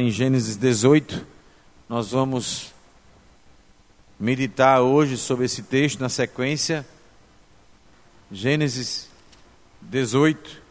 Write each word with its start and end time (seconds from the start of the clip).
Em 0.00 0.12
Gênesis 0.12 0.56
18, 0.56 1.26
nós 1.88 2.12
vamos 2.12 2.72
meditar 4.16 4.80
hoje 4.80 5.16
sobre 5.16 5.46
esse 5.46 5.60
texto 5.60 5.98
na 5.98 6.08
sequência. 6.08 6.86
Gênesis 8.30 9.10
18. 9.82 10.62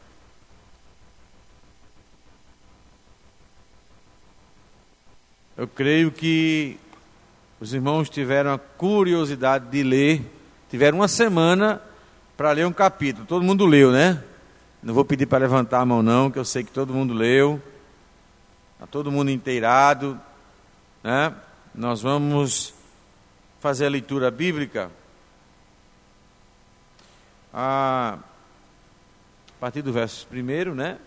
Eu 5.58 5.68
creio 5.68 6.10
que 6.10 6.80
os 7.60 7.74
irmãos 7.74 8.10
tiveram 8.10 8.54
a 8.54 8.58
curiosidade 8.58 9.68
de 9.70 9.84
ler, 9.84 10.22
tiveram 10.70 11.00
uma 11.00 11.10
semana 11.10 11.82
para 12.38 12.54
ler 12.54 12.66
um 12.66 12.72
capítulo. 12.72 13.28
Todo 13.28 13.44
mundo 13.44 13.66
leu, 13.66 13.92
né? 13.92 14.24
Não 14.82 14.94
vou 14.94 15.04
pedir 15.04 15.26
para 15.26 15.40
levantar 15.40 15.82
a 15.82 15.86
mão, 15.86 16.02
não, 16.02 16.32
que 16.32 16.40
eu 16.40 16.46
sei 16.46 16.64
que 16.64 16.72
todo 16.72 16.94
mundo 16.94 17.14
leu. 17.14 17.62
Está 18.78 18.86
todo 18.86 19.12
mundo 19.12 19.32
inteirado. 19.32 20.22
Né? 21.04 21.34
Nós 21.74 22.00
vamos 22.00 22.76
fazer 23.60 23.88
a 23.88 23.90
leitura 23.90 24.30
bíblica 24.30 24.92
a, 27.52 28.20
a 29.50 29.60
partir 29.60 29.82
do 29.82 29.92
verso 29.92 30.28
1, 30.32 30.76
né? 30.76 31.00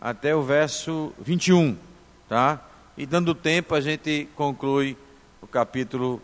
Até 0.00 0.34
o 0.34 0.42
verso 0.42 1.12
21, 1.20 1.76
tá? 2.30 2.58
E 2.96 3.04
dando 3.04 3.34
tempo, 3.34 3.74
a 3.74 3.80
gente 3.82 4.26
conclui 4.34 4.96
o 5.42 5.46
capítulo 5.46 6.20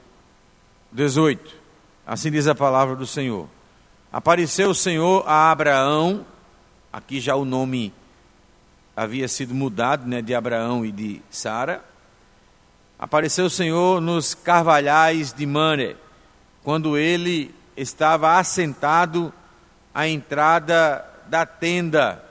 18. 0.91 1.55
Assim 2.07 2.31
diz 2.31 2.47
a 2.47 2.55
palavra 2.55 2.97
do 2.97 3.07
Senhor. 3.07 3.47
Apareceu 4.11 4.71
o 4.71 4.75
Senhor 4.75 5.23
a 5.29 5.51
Abraão, 5.51 6.25
aqui 6.91 7.21
já 7.21 7.37
o 7.37 7.45
nome 7.45 7.93
havia 8.99 9.29
sido 9.29 9.55
mudado 9.55 10.09
né, 10.09 10.21
de 10.21 10.35
Abraão 10.35 10.85
e 10.85 10.91
de 10.91 11.23
Sara. 11.31 11.85
Apareceu 12.99 13.45
o 13.45 13.51
Senhor 13.51 14.01
nos 14.01 14.35
carvalhais 14.35 15.33
de 15.33 15.47
Mane, 15.47 15.95
quando 16.65 16.99
ele 16.99 17.55
estava 17.77 18.37
assentado 18.41 19.33
à 19.95 20.09
entrada 20.09 21.05
da 21.29 21.47
tenda, 21.47 22.25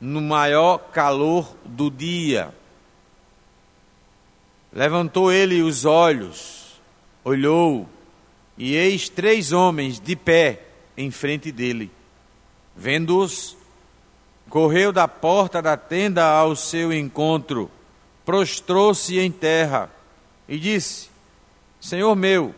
no 0.00 0.20
maior 0.20 0.78
calor 0.78 1.56
do 1.64 1.90
dia. 1.90 2.54
Levantou 4.72 5.32
ele 5.32 5.60
os 5.60 5.84
olhos, 5.84 6.80
olhou, 7.24 7.88
e 8.56 8.76
eis 8.76 9.08
três 9.08 9.50
homens 9.50 9.98
de 9.98 10.14
pé 10.14 10.62
em 10.96 11.10
frente 11.10 11.50
dele. 11.50 11.90
Vendo-os, 12.76 13.56
correu 14.52 14.92
da 14.92 15.08
porta 15.08 15.62
da 15.62 15.78
tenda 15.78 16.26
ao 16.26 16.54
seu 16.54 16.92
encontro, 16.92 17.70
prostrou-se 18.22 19.18
em 19.18 19.32
terra 19.32 19.88
e 20.46 20.58
disse: 20.58 21.08
Senhor 21.80 22.14
meu, 22.14 22.54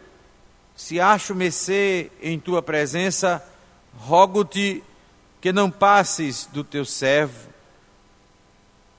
se 0.74 1.00
acho 1.00 1.36
mercê 1.36 2.10
em 2.20 2.36
tua 2.36 2.60
presença, 2.60 3.40
rogo-te 3.96 4.82
que 5.40 5.52
não 5.52 5.70
passes 5.70 6.48
do 6.52 6.64
teu 6.64 6.84
servo. 6.84 7.48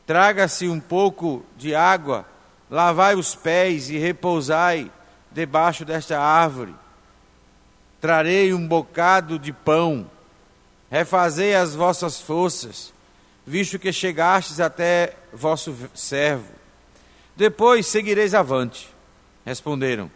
Traga-se 0.07 0.69
um 0.69 0.79
pouco 0.79 1.43
de 1.57 1.75
água, 1.75 2.25
lavai 2.71 3.13
os 3.13 3.35
pés 3.35 3.89
e 3.89 3.97
repousai 3.97 4.89
debaixo 5.33 5.83
desta 5.83 6.17
árvore. 6.17 6.73
Trarei 7.99 8.53
um 8.53 8.65
bocado 8.65 9.37
de 9.37 9.51
pão 9.51 10.09
refazei 10.95 11.53
as 11.53 11.75
vossas 11.75 12.21
forças, 12.21 12.93
visto 13.45 13.77
que 13.77 13.91
chegastes 13.91 14.61
até 14.61 15.13
vosso 15.33 15.75
servo. 15.93 16.47
Depois 17.35 17.85
seguireis 17.85 18.33
avante. 18.33 18.87
Responderam: 19.45 20.09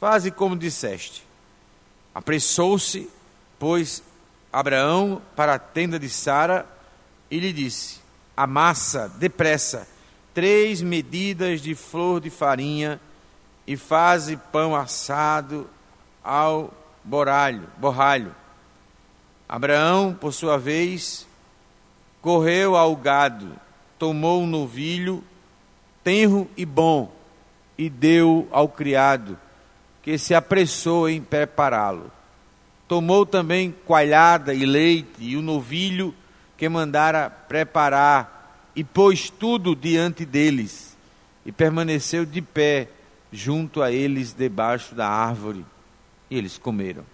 Faze 0.00 0.30
como 0.30 0.56
disseste. 0.56 1.26
Apressou-se, 2.14 3.10
pois, 3.58 4.02
Abraão 4.50 5.20
para 5.36 5.54
a 5.54 5.58
tenda 5.58 5.98
de 5.98 6.08
Sara 6.08 6.66
e 7.30 7.38
lhe 7.38 7.52
disse: 7.52 8.00
Amassa 8.34 9.10
depressa 9.10 9.86
três 10.32 10.80
medidas 10.80 11.60
de 11.60 11.74
flor 11.74 12.22
de 12.22 12.30
farinha 12.30 12.98
e 13.66 13.76
faze 13.76 14.38
pão 14.50 14.74
assado 14.74 15.68
ao 16.24 16.72
boralho, 17.04 17.68
borralho 17.76 18.34
Abraão, 19.52 20.14
por 20.14 20.32
sua 20.32 20.56
vez, 20.56 21.28
correu 22.22 22.74
ao 22.74 22.96
gado, 22.96 23.52
tomou 23.98 24.40
um 24.40 24.46
novilho, 24.46 25.22
tenro 26.02 26.48
e 26.56 26.64
bom, 26.64 27.14
e 27.76 27.90
deu 27.90 28.48
ao 28.50 28.66
criado, 28.66 29.38
que 30.02 30.16
se 30.16 30.34
apressou 30.34 31.06
em 31.06 31.20
prepará-lo. 31.20 32.10
Tomou 32.88 33.26
também 33.26 33.74
coalhada 33.84 34.54
e 34.54 34.64
leite 34.64 35.18
e 35.18 35.36
o 35.36 35.42
novilho 35.42 36.14
que 36.56 36.66
mandara 36.66 37.28
preparar, 37.28 38.70
e 38.74 38.82
pôs 38.82 39.28
tudo 39.28 39.76
diante 39.76 40.24
deles, 40.24 40.96
e 41.44 41.52
permaneceu 41.52 42.24
de 42.24 42.40
pé 42.40 42.88
junto 43.30 43.82
a 43.82 43.92
eles 43.92 44.32
debaixo 44.32 44.94
da 44.94 45.06
árvore. 45.06 45.62
E 46.30 46.38
eles 46.38 46.56
comeram. 46.56 47.04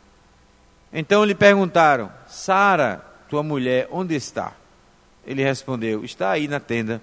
Então 0.93 1.25
lhe 1.25 1.35
perguntaram: 1.35 2.11
Sara, 2.27 3.05
tua 3.29 3.43
mulher, 3.43 3.89
onde 3.91 4.15
está? 4.15 4.53
Ele 5.27 5.43
respondeu: 5.43 6.05
Está 6.05 6.31
aí 6.31 6.49
na 6.49 6.61
tenda. 6.61 7.01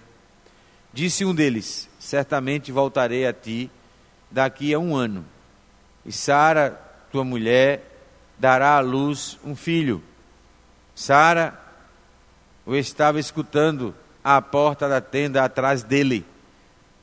Disse 0.94 1.23
um 1.25 1.34
deles: 1.34 1.90
Certamente 2.00 2.72
voltarei 2.72 3.28
a 3.28 3.34
ti 3.34 3.69
daqui 4.31 4.74
a 4.74 4.79
um 4.79 4.95
ano. 4.95 5.25
E 6.06 6.12
Sara, 6.12 6.79
tua 7.12 7.24
mulher, 7.24 7.84
dará 8.38 8.78
à 8.78 8.79
luz 8.79 9.40
um 9.44 9.56
filho. 9.56 10.03
Sara 10.94 11.59
o 12.66 12.75
estava 12.75 13.19
escutando 13.19 13.94
à 14.24 14.41
porta 14.41 14.90
da 14.90 15.00
tenda 15.00 15.44
atrás 15.44 15.84
dele. 15.84 16.25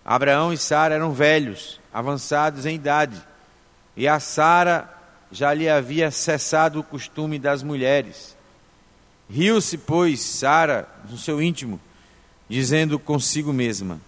Abraão 0.04 0.52
e 0.52 0.58
Sara 0.58 0.94
eram 0.94 1.12
velhos, 1.12 1.80
avançados 1.92 2.66
em 2.66 2.74
idade, 2.74 3.22
e 3.96 4.08
a 4.08 4.18
Sara 4.18 4.92
já 5.32 5.54
lhe 5.54 5.68
havia 5.68 6.10
cessado 6.10 6.78
o 6.78 6.84
costume 6.84 7.38
das 7.38 7.62
mulheres. 7.62 8.36
Riu-se, 9.28 9.78
pois, 9.78 10.20
Sara, 10.20 10.86
no 11.10 11.16
seu 11.16 11.40
íntimo, 11.40 11.80
dizendo 12.48 12.98
consigo 12.98 13.50
mesma: 13.50 13.98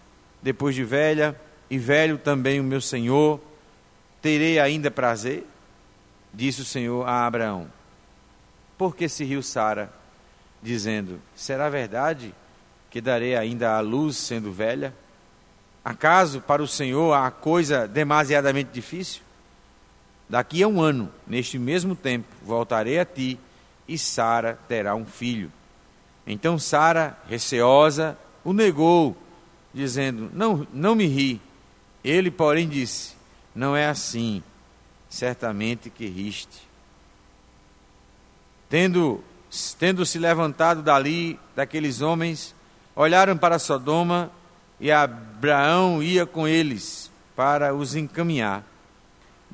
Depois 0.43 0.75
de 0.75 0.85
velha 0.85 1.35
e 1.71 1.79
velho 1.79 2.19
também 2.19 2.61
o 2.61 2.65
meu 2.65 2.81
senhor, 2.81 3.41
terei 4.21 4.61
ainda 4.61 4.91
prazer? 4.91 5.47
Disse 6.33 6.61
o 6.61 6.65
Senhor 6.65 7.09
a 7.09 7.27
Abraão. 7.27 7.69
Por 8.77 8.95
que 8.95 9.09
se 9.09 9.25
riu 9.25 9.43
Sara, 9.43 9.91
dizendo: 10.63 11.21
Será 11.35 11.71
verdade 11.71 12.35
que 12.91 13.01
darei 13.01 13.35
ainda 13.35 13.77
à 13.77 13.81
luz 13.81 14.19
sendo 14.19 14.53
velha? 14.53 14.93
Acaso 15.83 16.41
para 16.41 16.63
o 16.63 16.69
Senhor 16.69 17.15
há 17.15 17.31
coisa 17.31 17.89
demasiadamente 17.89 18.71
difícil? 18.73 19.23
Daqui 20.35 20.65
a 20.65 20.67
um 20.67 20.81
ano, 20.81 21.09
neste 21.29 21.61
mesmo 21.61 21.95
tempo, 21.95 22.27
voltarei 22.43 22.99
a 22.99 23.05
ti 23.05 23.39
e 23.87 23.97
Sara 23.97 24.59
terá 24.67 24.93
um 24.97 25.07
filho. 25.07 25.49
Então 26.27 26.59
Sara, 26.59 27.17
receosa, 27.29 28.19
o 28.43 28.53
negou, 28.53 29.17
dizendo: 29.73 30.29
Não, 30.35 30.67
não 30.73 30.97
me 30.97 31.07
ri. 31.07 31.41
Ele, 32.03 32.33
porém, 32.33 32.69
disse: 32.69 33.15
Não 33.55 33.77
é 33.77 33.87
assim, 33.87 34.43
certamente 35.09 35.89
que 35.89 36.05
riste. 36.09 36.67
Tendo, 38.69 39.23
tendo 39.79 40.05
se 40.05 40.19
levantado 40.19 40.83
dali, 40.83 41.39
daqueles 41.55 42.01
homens, 42.01 42.53
olharam 42.97 43.37
para 43.37 43.61
Sodoma 43.61 44.33
e 44.81 44.91
Abraão 44.91 46.03
ia 46.03 46.27
com 46.27 46.49
eles 46.49 47.09
para 47.37 47.73
os 47.73 47.95
encaminhar. 47.95 48.74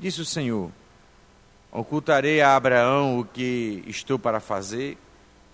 Disse 0.00 0.22
o 0.22 0.24
Senhor: 0.24 0.70
Ocultarei 1.70 2.40
a 2.40 2.56
Abraão 2.56 3.20
o 3.20 3.24
que 3.24 3.84
estou 3.86 4.18
para 4.18 4.40
fazer, 4.40 4.96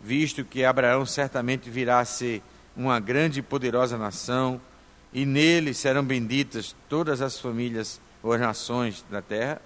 visto 0.00 0.44
que 0.44 0.64
Abraão 0.64 1.04
certamente 1.04 1.68
virá 1.68 1.98
a 1.98 2.04
ser 2.04 2.40
uma 2.76 3.00
grande 3.00 3.40
e 3.40 3.42
poderosa 3.42 3.98
nação, 3.98 4.60
e 5.12 5.26
nele 5.26 5.74
serão 5.74 6.04
benditas 6.04 6.76
todas 6.88 7.20
as 7.20 7.40
famílias 7.40 8.00
ou 8.22 8.32
as 8.32 8.40
nações 8.40 9.04
da 9.10 9.20
terra. 9.20 9.60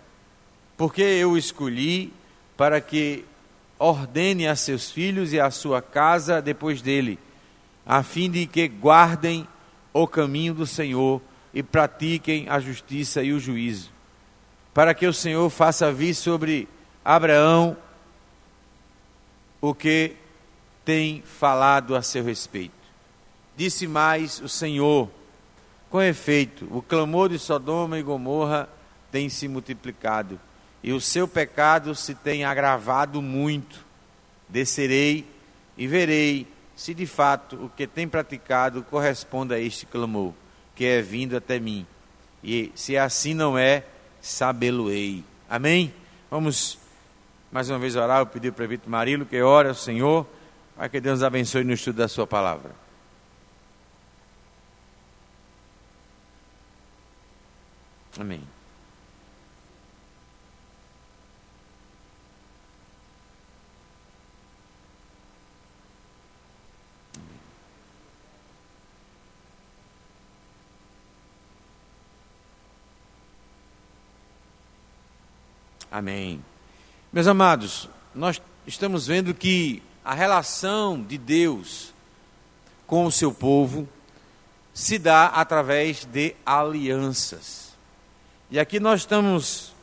Porque 0.79 1.03
eu 1.03 1.37
escolhi 1.37 2.11
para 2.57 2.81
que 2.81 3.27
ordene 3.79 4.49
a 4.49 4.57
seus 4.57 4.91
filhos 4.91 5.35
e 5.35 5.39
a 5.39 5.51
sua 5.51 5.83
casa 5.83 6.41
depois 6.41 6.81
dele, 6.81 7.19
a 7.85 8.03
fim 8.03 8.31
de 8.31 8.47
que 8.47 8.67
guardem 8.67 9.47
o 9.93 10.07
caminho 10.09 10.55
do 10.55 10.67
Senhor 10.67 11.21
e 11.53 11.63
pratiquem 11.63 12.49
a 12.49 12.59
justiça 12.59 13.23
e 13.23 13.31
o 13.35 13.39
juízo 13.39 14.00
para 14.81 14.95
que 14.95 15.07
o 15.07 15.13
Senhor 15.13 15.51
faça 15.51 15.93
vir 15.93 16.15
sobre 16.15 16.67
Abraão 17.05 17.77
o 19.61 19.75
que 19.75 20.17
tem 20.87 21.21
falado 21.21 21.95
a 21.95 22.01
seu 22.01 22.25
respeito. 22.25 22.73
Disse 23.55 23.87
mais 23.87 24.41
o 24.41 24.49
Senhor: 24.49 25.11
Com 25.91 26.01
efeito, 26.01 26.67
o 26.71 26.81
clamor 26.81 27.29
de 27.29 27.39
Sodoma 27.39 27.99
e 27.99 28.03
Gomorra 28.03 28.71
tem 29.13 29.29
se 29.29 29.47
multiplicado, 29.49 30.41
e 30.83 30.95
o 30.95 31.01
seu 31.01 31.29
pecado 31.29 31.95
se 31.95 32.15
tem 32.15 32.47
agravado 32.47 33.21
muito. 33.21 33.85
Descerei 34.49 35.27
e 35.77 35.87
verei 35.87 36.47
se 36.75 36.95
de 36.95 37.05
fato 37.05 37.67
o 37.67 37.69
que 37.69 37.87
tem 37.87 38.09
praticado 38.09 38.83
corresponde 38.85 39.53
a 39.53 39.59
este 39.59 39.85
clamor, 39.85 40.33
que 40.75 40.87
é 40.87 41.03
vindo 41.03 41.37
até 41.37 41.61
mim. 41.61 41.87
E 42.43 42.73
se 42.75 42.97
assim 42.97 43.35
não 43.35 43.59
é, 43.59 43.85
sabê-lo-ei. 44.21 45.25
Amém? 45.49 45.93
Vamos 46.31 46.79
mais 47.51 47.69
uma 47.69 47.79
vez 47.79 47.97
orar, 47.97 48.21
eu 48.21 48.27
pedi 48.27 48.49
ao 48.49 48.55
prefeito 48.55 48.89
Marilo 48.89 49.27
que 49.27 49.41
ore 49.43 49.69
ao 49.69 49.75
Senhor, 49.75 50.27
para 50.77 50.89
que 50.89 51.01
Deus 51.01 51.23
abençoe 51.23 51.65
no 51.65 51.73
estudo 51.73 51.97
da 51.97 52.09
sua 52.09 52.27
palavra. 52.27 52.71
Amém. 58.19 58.43
Amém. 76.01 76.43
Meus 77.13 77.27
amados, 77.27 77.87
nós 78.15 78.41
estamos 78.67 79.07
vendo 79.07 79.35
que 79.35 79.83
a 80.03 80.15
relação 80.15 81.03
de 81.03 81.19
Deus 81.19 81.93
com 82.87 83.05
o 83.05 83.13
seu 83.13 83.35
povo 83.35 83.87
se 84.73 84.99
dá 84.99 85.27
através 85.27 86.07
de 86.07 86.35
alianças. 86.47 87.77
E 88.51 88.59
aqui 88.59 88.81
nós 88.81 89.01
estamos 89.01 89.75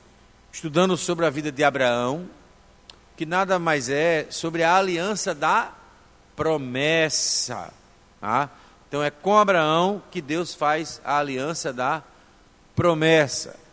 estudando 0.52 0.98
sobre 0.98 1.24
a 1.24 1.30
vida 1.30 1.52
de 1.52 1.64
Abraão, 1.64 2.28
que 3.16 3.24
nada 3.24 3.60
mais 3.60 3.88
é 3.88 4.26
sobre 4.32 4.64
a 4.64 4.76
aliança 4.76 5.36
da 5.36 5.72
promessa. 6.36 7.72
Tá? 8.20 8.50
Então 8.88 9.04
é 9.04 9.12
com 9.12 9.38
Abraão 9.38 10.02
que 10.10 10.20
Deus 10.20 10.56
faz 10.56 11.00
a 11.06 11.20
aliança 11.20 11.72
da 11.72 12.02
promessa. 12.76 13.67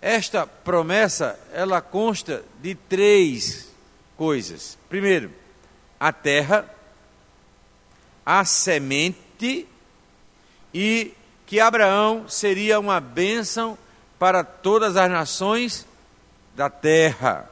Esta 0.00 0.46
promessa, 0.46 1.38
ela 1.52 1.80
consta 1.80 2.42
de 2.62 2.74
três 2.74 3.68
coisas. 4.16 4.78
Primeiro, 4.88 5.30
a 5.98 6.12
terra, 6.12 6.64
a 8.24 8.44
semente 8.44 9.68
e 10.72 11.12
que 11.44 11.60
Abraão 11.60 12.28
seria 12.28 12.80
uma 12.80 13.00
bênção 13.00 13.76
para 14.18 14.42
todas 14.42 14.96
as 14.96 15.10
nações 15.10 15.86
da 16.54 16.70
terra. 16.70 17.50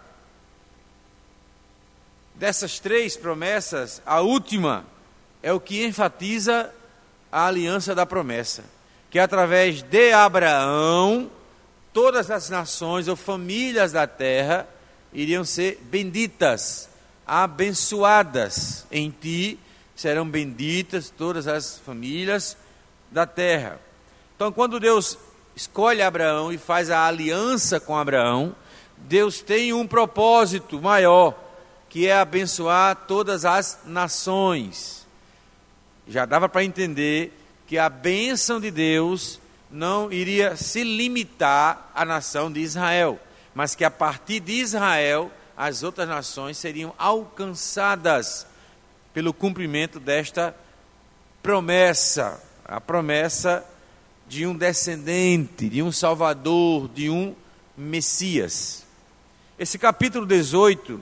Dessas 2.34 2.78
três 2.78 3.16
promessas, 3.16 4.00
a 4.06 4.20
última 4.20 4.86
é 5.42 5.52
o 5.52 5.60
que 5.60 5.84
enfatiza 5.84 6.72
a 7.30 7.46
aliança 7.46 7.94
da 7.94 8.06
promessa, 8.06 8.64
que 9.10 9.18
através 9.18 9.82
de 9.82 10.12
Abraão 10.12 11.30
todas 11.92 12.30
as 12.30 12.48
nações 12.48 13.08
ou 13.08 13.16
famílias 13.16 13.92
da 13.92 14.06
terra 14.06 14.66
iriam 15.12 15.44
ser 15.44 15.80
benditas, 15.84 16.88
abençoadas. 17.26 18.86
Em 18.90 19.10
ti 19.10 19.58
serão 19.94 20.28
benditas 20.28 21.10
todas 21.10 21.48
as 21.48 21.78
famílias 21.78 22.56
da 23.10 23.26
terra. 23.26 23.80
Então, 24.36 24.52
quando 24.52 24.78
Deus 24.78 25.18
escolhe 25.56 26.02
Abraão 26.02 26.52
e 26.52 26.58
faz 26.58 26.90
a 26.90 27.04
aliança 27.06 27.80
com 27.80 27.96
Abraão, 27.96 28.54
Deus 28.96 29.40
tem 29.40 29.72
um 29.72 29.86
propósito 29.86 30.80
maior, 30.80 31.36
que 31.88 32.06
é 32.06 32.16
abençoar 32.16 32.94
todas 33.08 33.44
as 33.44 33.80
nações. 33.84 35.06
Já 36.06 36.24
dava 36.24 36.48
para 36.48 36.64
entender 36.64 37.32
que 37.66 37.76
a 37.76 37.88
bênção 37.88 38.60
de 38.60 38.70
Deus 38.70 39.40
não 39.70 40.10
iria 40.10 40.56
se 40.56 40.82
limitar 40.82 41.90
à 41.94 42.04
nação 42.04 42.50
de 42.50 42.60
Israel, 42.60 43.18
mas 43.54 43.74
que 43.74 43.84
a 43.84 43.90
partir 43.90 44.40
de 44.40 44.52
Israel 44.52 45.30
as 45.56 45.82
outras 45.82 46.08
nações 46.08 46.56
seriam 46.56 46.94
alcançadas 46.96 48.46
pelo 49.12 49.34
cumprimento 49.34 49.98
desta 49.98 50.54
promessa, 51.42 52.40
a 52.64 52.80
promessa 52.80 53.64
de 54.28 54.46
um 54.46 54.54
descendente, 54.54 55.68
de 55.68 55.82
um 55.82 55.90
Salvador, 55.90 56.88
de 56.88 57.10
um 57.10 57.34
Messias. 57.76 58.84
Esse 59.58 59.78
capítulo 59.78 60.26
18, 60.26 61.00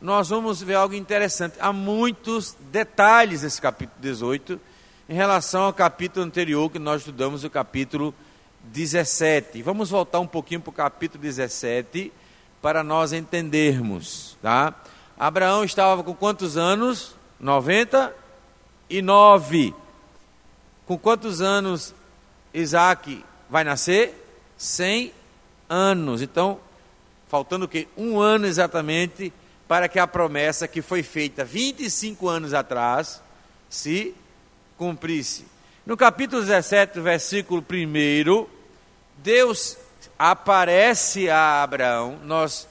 nós 0.00 0.28
vamos 0.28 0.62
ver 0.62 0.74
algo 0.74 0.94
interessante. 0.94 1.56
Há 1.58 1.72
muitos 1.72 2.56
detalhes 2.70 3.42
nesse 3.42 3.60
capítulo 3.60 4.00
18 4.00 4.60
em 5.08 5.14
relação 5.14 5.62
ao 5.62 5.72
capítulo 5.72 6.26
anterior 6.26 6.68
que 6.70 6.78
nós 6.78 7.00
estudamos, 7.02 7.44
o 7.44 7.50
capítulo 7.50 8.14
17. 8.64 9.62
Vamos 9.62 9.90
voltar 9.90 10.18
um 10.20 10.26
pouquinho 10.26 10.60
para 10.60 10.70
o 10.70 10.72
capítulo 10.72 11.22
17 11.22 12.12
para 12.62 12.82
nós 12.82 13.12
entendermos, 13.12 14.38
tá? 14.40 14.74
Abraão 15.18 15.62
estava 15.62 16.02
com 16.02 16.14
quantos 16.14 16.56
anos? 16.56 17.14
99. 17.38 19.74
Com 20.86 20.96
quantos 20.96 21.42
anos 21.42 21.94
Isaac 22.52 23.24
vai 23.50 23.64
nascer? 23.64 24.22
100 24.56 25.12
anos. 25.68 26.22
Então, 26.22 26.58
faltando 27.28 27.66
o 27.66 27.68
quê? 27.68 27.86
Um 27.96 28.18
ano 28.18 28.46
exatamente 28.46 29.30
para 29.68 29.86
que 29.88 29.98
a 29.98 30.06
promessa 30.06 30.66
que 30.66 30.80
foi 30.80 31.02
feita 31.02 31.44
25 31.44 32.26
anos 32.28 32.54
atrás 32.54 33.22
se 33.68 34.14
cumprisse. 34.76 35.46
No 35.84 35.96
capítulo 35.96 36.42
17, 36.42 37.00
versículo 37.00 37.62
1, 37.62 38.46
Deus 39.18 39.76
aparece 40.18 41.28
a 41.28 41.62
Abraão. 41.62 42.18
Nós 42.24 42.68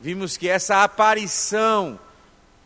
vimos 0.00 0.36
que 0.36 0.48
essa 0.48 0.82
aparição, 0.82 1.98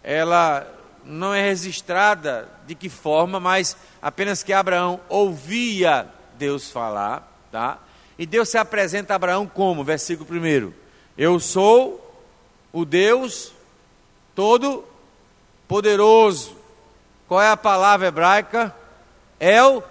ela 0.02 0.66
não 1.04 1.34
é 1.34 1.42
registrada 1.42 2.48
de 2.66 2.74
que 2.74 2.88
forma, 2.88 3.38
mas 3.38 3.76
apenas 4.00 4.42
que 4.42 4.52
Abraão 4.52 5.00
ouvia 5.08 6.08
Deus 6.38 6.70
falar, 6.70 7.46
tá? 7.52 7.78
E 8.18 8.26
Deus 8.26 8.48
se 8.48 8.58
apresenta 8.58 9.12
a 9.12 9.16
Abraão 9.16 9.46
como? 9.46 9.84
Versículo 9.84 10.28
1. 10.40 10.72
Eu 11.16 11.38
sou 11.38 12.00
o 12.72 12.84
Deus 12.84 13.52
todo 14.34 14.84
poderoso. 15.68 16.56
Qual 17.34 17.42
é 17.42 17.48
a 17.48 17.56
palavra 17.56 18.06
hebraica? 18.06 18.72
El 19.40 19.82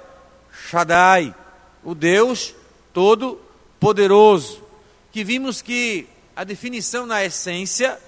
Shaddai, 0.50 1.35
o 1.83 1.93
Deus 1.93 2.55
Todo-Poderoso. 2.93 4.63
Que 5.12 5.25
vimos 5.25 5.62
que 5.62 6.07
a 6.38 6.45
definição 6.45 7.05
na 7.05 7.21
essência 7.21 8.00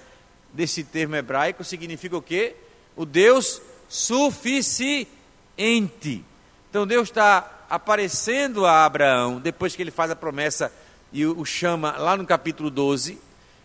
desse 0.54 0.82
termo 0.82 1.16
hebraico 1.16 1.62
significa 1.64 2.16
o 2.16 2.22
quê? 2.22 2.56
O 2.96 3.04
Deus 3.04 3.60
suficiente. 3.90 5.04
Então 6.70 6.86
Deus 6.86 7.10
está 7.10 7.66
aparecendo 7.68 8.64
a 8.64 8.86
Abraão, 8.86 9.38
depois 9.38 9.76
que 9.76 9.82
ele 9.82 9.90
faz 9.90 10.10
a 10.10 10.16
promessa 10.16 10.72
e 11.12 11.26
o 11.26 11.44
chama 11.44 11.94
lá 11.98 12.16
no 12.16 12.24
capítulo 12.24 12.70
12. 12.70 13.20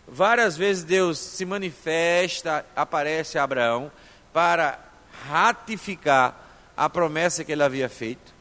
Várias 0.06 0.54
vezes 0.54 0.84
Deus 0.84 1.16
se 1.16 1.46
manifesta, 1.46 2.62
aparece 2.76 3.38
a 3.38 3.44
Abraão 3.44 3.90
para 4.34 4.91
ratificar 5.28 6.36
a 6.76 6.88
promessa 6.88 7.44
que 7.44 7.52
ele 7.52 7.62
havia 7.62 7.88
feito. 7.88 8.32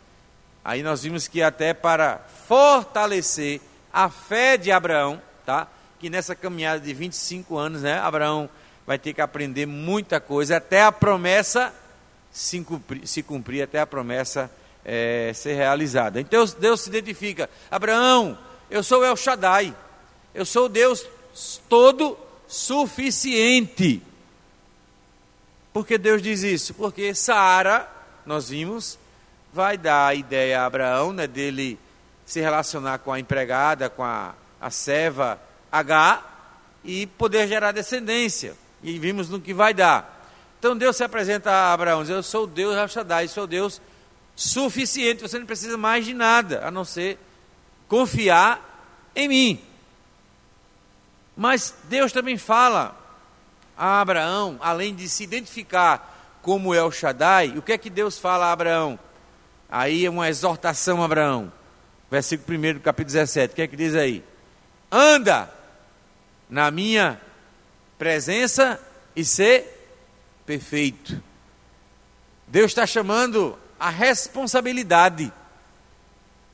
Aí 0.63 0.83
nós 0.83 1.03
vimos 1.03 1.27
que 1.27 1.41
até 1.41 1.73
para 1.73 2.19
fortalecer 2.47 3.61
a 3.91 4.09
fé 4.09 4.57
de 4.57 4.71
Abraão, 4.71 5.21
tá? 5.45 5.67
Que 5.99 6.09
nessa 6.09 6.35
caminhada 6.35 6.79
de 6.79 6.93
25 6.93 7.57
anos, 7.57 7.81
né, 7.81 7.99
Abraão 7.99 8.49
vai 8.85 8.97
ter 8.97 9.13
que 9.13 9.21
aprender 9.21 9.65
muita 9.65 10.19
coisa 10.19 10.57
até 10.57 10.83
a 10.83 10.91
promessa 10.91 11.73
se 12.31 12.61
cumprir, 12.61 13.07
se 13.07 13.21
cumprir 13.21 13.61
até 13.61 13.79
a 13.79 13.87
promessa 13.87 14.49
é, 14.85 15.31
ser 15.33 15.53
realizada. 15.53 16.19
Então 16.19 16.45
Deus 16.59 16.81
se 16.81 16.89
identifica: 16.89 17.49
Abraão, 17.69 18.37
eu 18.69 18.83
sou 18.83 19.03
El 19.03 19.15
Shaddai, 19.15 19.75
eu 20.33 20.45
sou 20.45 20.69
Deus 20.69 21.07
todo 21.67 22.17
suficiente. 22.47 24.01
Por 25.73 25.85
que 25.85 25.97
Deus 25.97 26.21
diz 26.21 26.43
isso? 26.43 26.73
Porque 26.73 27.13
Sara, 27.15 27.89
nós 28.25 28.49
vimos, 28.49 28.99
vai 29.53 29.77
dar 29.77 30.07
a 30.07 30.15
ideia 30.15 30.61
a 30.61 30.65
Abraão 30.65 31.13
né, 31.13 31.27
dele 31.27 31.79
se 32.25 32.39
relacionar 32.41 32.99
com 32.99 33.11
a 33.11 33.19
empregada, 33.19 33.89
com 33.89 34.03
a, 34.03 34.33
a 34.59 34.69
serva 34.69 35.39
H 35.71 36.23
e 36.83 37.07
poder 37.07 37.47
gerar 37.47 37.71
descendência. 37.71 38.55
E 38.83 38.97
vimos 38.99 39.29
no 39.29 39.39
que 39.39 39.53
vai 39.53 39.73
dar. 39.73 40.29
Então 40.59 40.77
Deus 40.77 40.95
se 40.95 41.03
apresenta 41.03 41.51
a 41.51 41.73
Abraão, 41.73 42.01
diz, 42.01 42.11
eu 42.11 42.21
sou 42.21 42.45
Deus 42.45 42.75
Rachadai, 42.75 43.27
sou 43.27 43.47
Deus 43.47 43.81
suficiente, 44.35 45.21
você 45.21 45.39
não 45.39 45.45
precisa 45.45 45.77
mais 45.77 46.05
de 46.05 46.13
nada, 46.13 46.65
a 46.65 46.71
não 46.71 46.85
ser 46.85 47.17
confiar 47.87 49.11
em 49.15 49.27
mim. 49.27 49.61
Mas 51.35 51.73
Deus 51.85 52.11
também 52.11 52.37
fala 52.37 52.95
a 53.81 53.99
Abraão, 53.99 54.59
além 54.61 54.93
de 54.93 55.09
se 55.09 55.23
identificar 55.23 56.37
como 56.43 56.75
El 56.75 56.91
Shaddai, 56.91 57.57
o 57.57 57.63
que 57.63 57.73
é 57.73 57.79
que 57.79 57.89
Deus 57.89 58.19
fala 58.19 58.45
a 58.45 58.51
Abraão? 58.51 58.99
Aí 59.67 60.05
é 60.05 60.09
uma 60.09 60.29
exortação 60.29 61.01
a 61.01 61.05
Abraão. 61.05 61.51
Versículo 62.11 62.59
1 62.59 62.73
do 62.75 62.79
capítulo 62.79 63.11
17. 63.11 63.53
O 63.53 63.55
que 63.55 63.61
é 63.63 63.67
que 63.67 63.75
diz 63.75 63.95
aí? 63.95 64.23
Anda 64.91 65.51
na 66.47 66.69
minha 66.69 67.19
presença 67.97 68.79
e 69.15 69.25
ser 69.25 69.97
perfeito. 70.45 71.19
Deus 72.45 72.69
está 72.69 72.85
chamando 72.85 73.57
a 73.79 73.89
responsabilidade. 73.89 75.33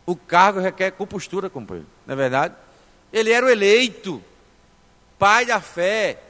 O 0.05 0.15
cargo 0.15 0.61
requer 0.61 0.91
compostura, 0.91 1.49
companheiro, 1.49 1.89
não 2.05 2.13
é 2.13 2.15
verdade? 2.15 2.55
Ele 3.11 3.33
era 3.33 3.45
o 3.45 3.49
eleito, 3.49 4.23
pai 5.19 5.45
da 5.45 5.59
fé, 5.59 6.21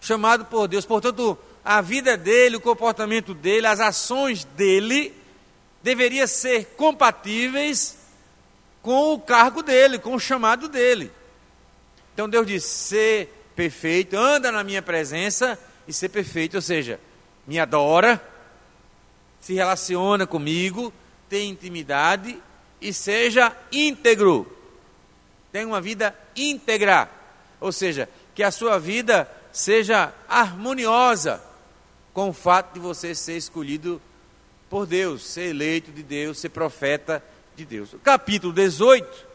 chamado 0.00 0.44
por 0.44 0.68
Deus. 0.68 0.84
Portanto, 0.84 1.38
a 1.64 1.80
vida 1.80 2.16
dele, 2.16 2.56
o 2.56 2.60
comportamento 2.60 3.34
dele, 3.34 3.66
as 3.66 3.80
ações 3.80 4.44
dele 4.44 5.14
deveria 5.82 6.26
ser 6.26 6.74
compatíveis 6.76 7.98
com 8.82 9.12
o 9.12 9.20
cargo 9.20 9.62
dele, 9.62 9.98
com 9.98 10.14
o 10.14 10.20
chamado 10.20 10.68
dele. 10.68 11.10
Então 12.14 12.28
Deus 12.28 12.46
diz: 12.46 12.64
ser 12.64 13.32
perfeito, 13.54 14.16
anda 14.16 14.50
na 14.50 14.64
minha 14.64 14.82
presença 14.82 15.58
e 15.86 15.92
ser 15.92 16.08
perfeito, 16.08 16.54
ou 16.54 16.62
seja, 16.62 17.00
me 17.46 17.58
adora, 17.58 18.22
se 19.40 19.54
relaciona 19.54 20.26
comigo, 20.26 20.92
tem 21.28 21.50
intimidade 21.50 22.40
e 22.80 22.92
seja 22.92 23.56
íntegro. 23.72 24.50
Tenha 25.52 25.66
uma 25.66 25.80
vida 25.80 26.14
íntegra, 26.36 27.10
ou 27.60 27.72
seja, 27.72 28.08
que 28.34 28.42
a 28.42 28.50
sua 28.50 28.78
vida 28.78 29.30
seja 29.58 30.14
harmoniosa 30.28 31.42
com 32.14 32.28
o 32.28 32.32
fato 32.32 32.74
de 32.74 32.78
você 32.78 33.12
ser 33.12 33.36
escolhido 33.36 34.00
por 34.70 34.86
Deus, 34.86 35.26
ser 35.26 35.50
eleito 35.50 35.90
de 35.90 36.00
Deus, 36.00 36.38
ser 36.38 36.50
profeta 36.50 37.20
de 37.56 37.64
Deus. 37.64 37.92
O 37.92 37.98
capítulo 37.98 38.52
18, 38.52 39.26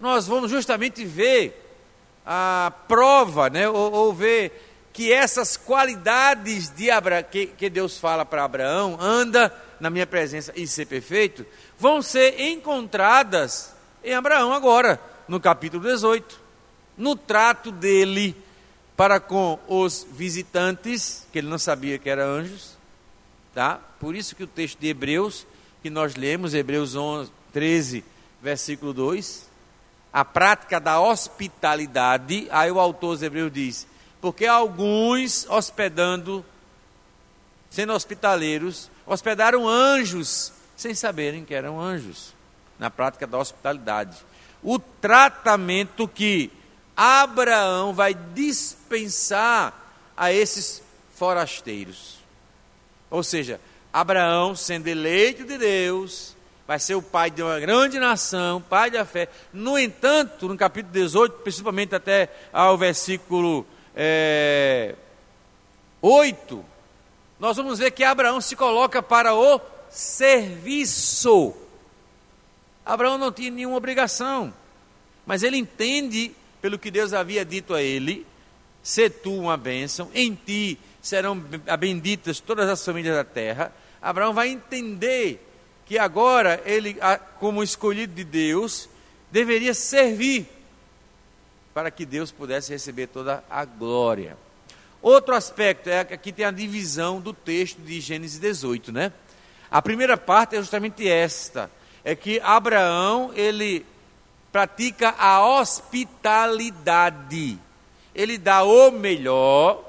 nós 0.00 0.26
vamos 0.26 0.50
justamente 0.50 1.04
ver 1.04 1.62
a 2.24 2.72
prova, 2.88 3.50
né, 3.50 3.68
ou, 3.68 3.92
ou 3.92 4.14
ver 4.14 4.88
que 4.94 5.12
essas 5.12 5.58
qualidades 5.58 6.70
de 6.70 6.90
Abra, 6.90 7.22
que, 7.22 7.48
que 7.48 7.68
Deus 7.68 7.98
fala 7.98 8.24
para 8.24 8.44
Abraão, 8.44 8.96
anda 8.98 9.54
na 9.78 9.90
minha 9.90 10.06
presença 10.06 10.54
e 10.56 10.66
ser 10.66 10.86
perfeito, 10.86 11.44
vão 11.78 12.00
ser 12.00 12.40
encontradas 12.40 13.74
em 14.02 14.14
Abraão 14.14 14.54
agora, 14.54 14.98
no 15.28 15.38
capítulo 15.38 15.82
18, 15.82 16.40
no 16.96 17.14
trato 17.14 17.70
dele 17.70 18.45
para 18.96 19.20
com 19.20 19.58
os 19.68 20.06
visitantes, 20.10 21.26
que 21.30 21.38
ele 21.38 21.48
não 21.48 21.58
sabia 21.58 21.98
que 21.98 22.08
eram 22.08 22.24
anjos, 22.24 22.76
tá? 23.54 23.78
Por 24.00 24.14
isso 24.14 24.34
que 24.34 24.44
o 24.44 24.46
texto 24.46 24.78
de 24.78 24.88
Hebreus, 24.88 25.46
que 25.82 25.90
nós 25.90 26.14
lemos, 26.16 26.54
Hebreus 26.54 26.94
11, 26.94 27.30
13, 27.52 28.04
versículo 28.40 28.94
2, 28.94 29.48
a 30.12 30.24
prática 30.24 30.80
da 30.80 30.98
hospitalidade, 30.98 32.48
aí 32.50 32.70
o 32.70 32.80
autor 32.80 33.14
dos 33.14 33.22
Hebreus 33.22 33.52
diz, 33.52 33.86
porque 34.20 34.46
alguns 34.46 35.46
hospedando, 35.48 36.44
sendo 37.68 37.92
hospitaleiros, 37.92 38.90
hospedaram 39.06 39.68
anjos, 39.68 40.52
sem 40.74 40.94
saberem 40.94 41.44
que 41.44 41.54
eram 41.54 41.78
anjos, 41.78 42.34
na 42.78 42.90
prática 42.90 43.26
da 43.26 43.38
hospitalidade. 43.38 44.16
O 44.62 44.78
tratamento 44.78 46.08
que 46.08 46.50
Abraão 46.96 47.92
vai 47.92 48.14
dispensar 48.14 49.74
a 50.16 50.32
esses 50.32 50.82
forasteiros. 51.14 52.16
Ou 53.10 53.22
seja, 53.22 53.60
Abraão, 53.92 54.56
sendo 54.56 54.88
eleito 54.88 55.44
de 55.44 55.58
Deus, 55.58 56.34
vai 56.66 56.78
ser 56.78 56.94
o 56.94 57.02
pai 57.02 57.30
de 57.30 57.42
uma 57.42 57.60
grande 57.60 57.98
nação, 57.98 58.62
pai 58.62 58.90
da 58.90 59.04
fé. 59.04 59.28
No 59.52 59.78
entanto, 59.78 60.48
no 60.48 60.56
capítulo 60.56 60.92
18, 60.92 61.38
principalmente 61.38 61.94
até 61.94 62.30
ao 62.52 62.76
versículo 62.78 63.66
é, 63.94 64.94
8, 66.00 66.64
nós 67.38 67.56
vamos 67.56 67.78
ver 67.78 67.90
que 67.90 68.02
Abraão 68.02 68.40
se 68.40 68.56
coloca 68.56 69.02
para 69.02 69.34
o 69.34 69.60
serviço. 69.90 71.54
Abraão 72.84 73.18
não 73.18 73.30
tinha 73.30 73.50
nenhuma 73.50 73.76
obrigação, 73.76 74.52
mas 75.26 75.42
ele 75.42 75.56
entende 75.56 76.34
pelo 76.66 76.80
que 76.80 76.90
Deus 76.90 77.12
havia 77.12 77.44
dito 77.44 77.74
a 77.74 77.80
ele: 77.80 78.26
se 78.82 79.08
tu 79.08 79.32
uma 79.32 79.56
bênção, 79.56 80.10
em 80.12 80.34
ti 80.34 80.76
serão 81.00 81.38
benditas 81.78 82.40
todas 82.40 82.68
as 82.68 82.84
famílias 82.84 83.14
da 83.14 83.22
terra. 83.22 83.72
Abraão 84.02 84.34
vai 84.34 84.48
entender 84.48 85.40
que 85.86 85.96
agora 85.96 86.60
ele, 86.66 86.96
como 87.38 87.62
escolhido 87.62 88.12
de 88.12 88.24
Deus, 88.24 88.88
deveria 89.30 89.72
servir 89.74 90.48
para 91.72 91.88
que 91.88 92.04
Deus 92.04 92.32
pudesse 92.32 92.72
receber 92.72 93.06
toda 93.06 93.44
a 93.48 93.64
glória. 93.64 94.36
Outro 95.00 95.36
aspecto 95.36 95.88
é 95.88 96.04
que 96.04 96.14
aqui 96.14 96.32
tem 96.32 96.44
a 96.44 96.50
divisão 96.50 97.20
do 97.20 97.32
texto 97.32 97.78
de 97.80 98.00
Gênesis 98.00 98.40
18, 98.40 98.90
né? 98.90 99.12
A 99.70 99.80
primeira 99.80 100.16
parte 100.16 100.56
é 100.56 100.58
justamente 100.58 101.08
esta, 101.08 101.70
é 102.02 102.16
que 102.16 102.40
Abraão, 102.40 103.30
ele 103.36 103.86
pratica 104.56 105.14
a 105.18 105.46
hospitalidade. 105.46 107.58
Ele 108.14 108.38
dá 108.38 108.62
o 108.62 108.90
melhor, 108.90 109.84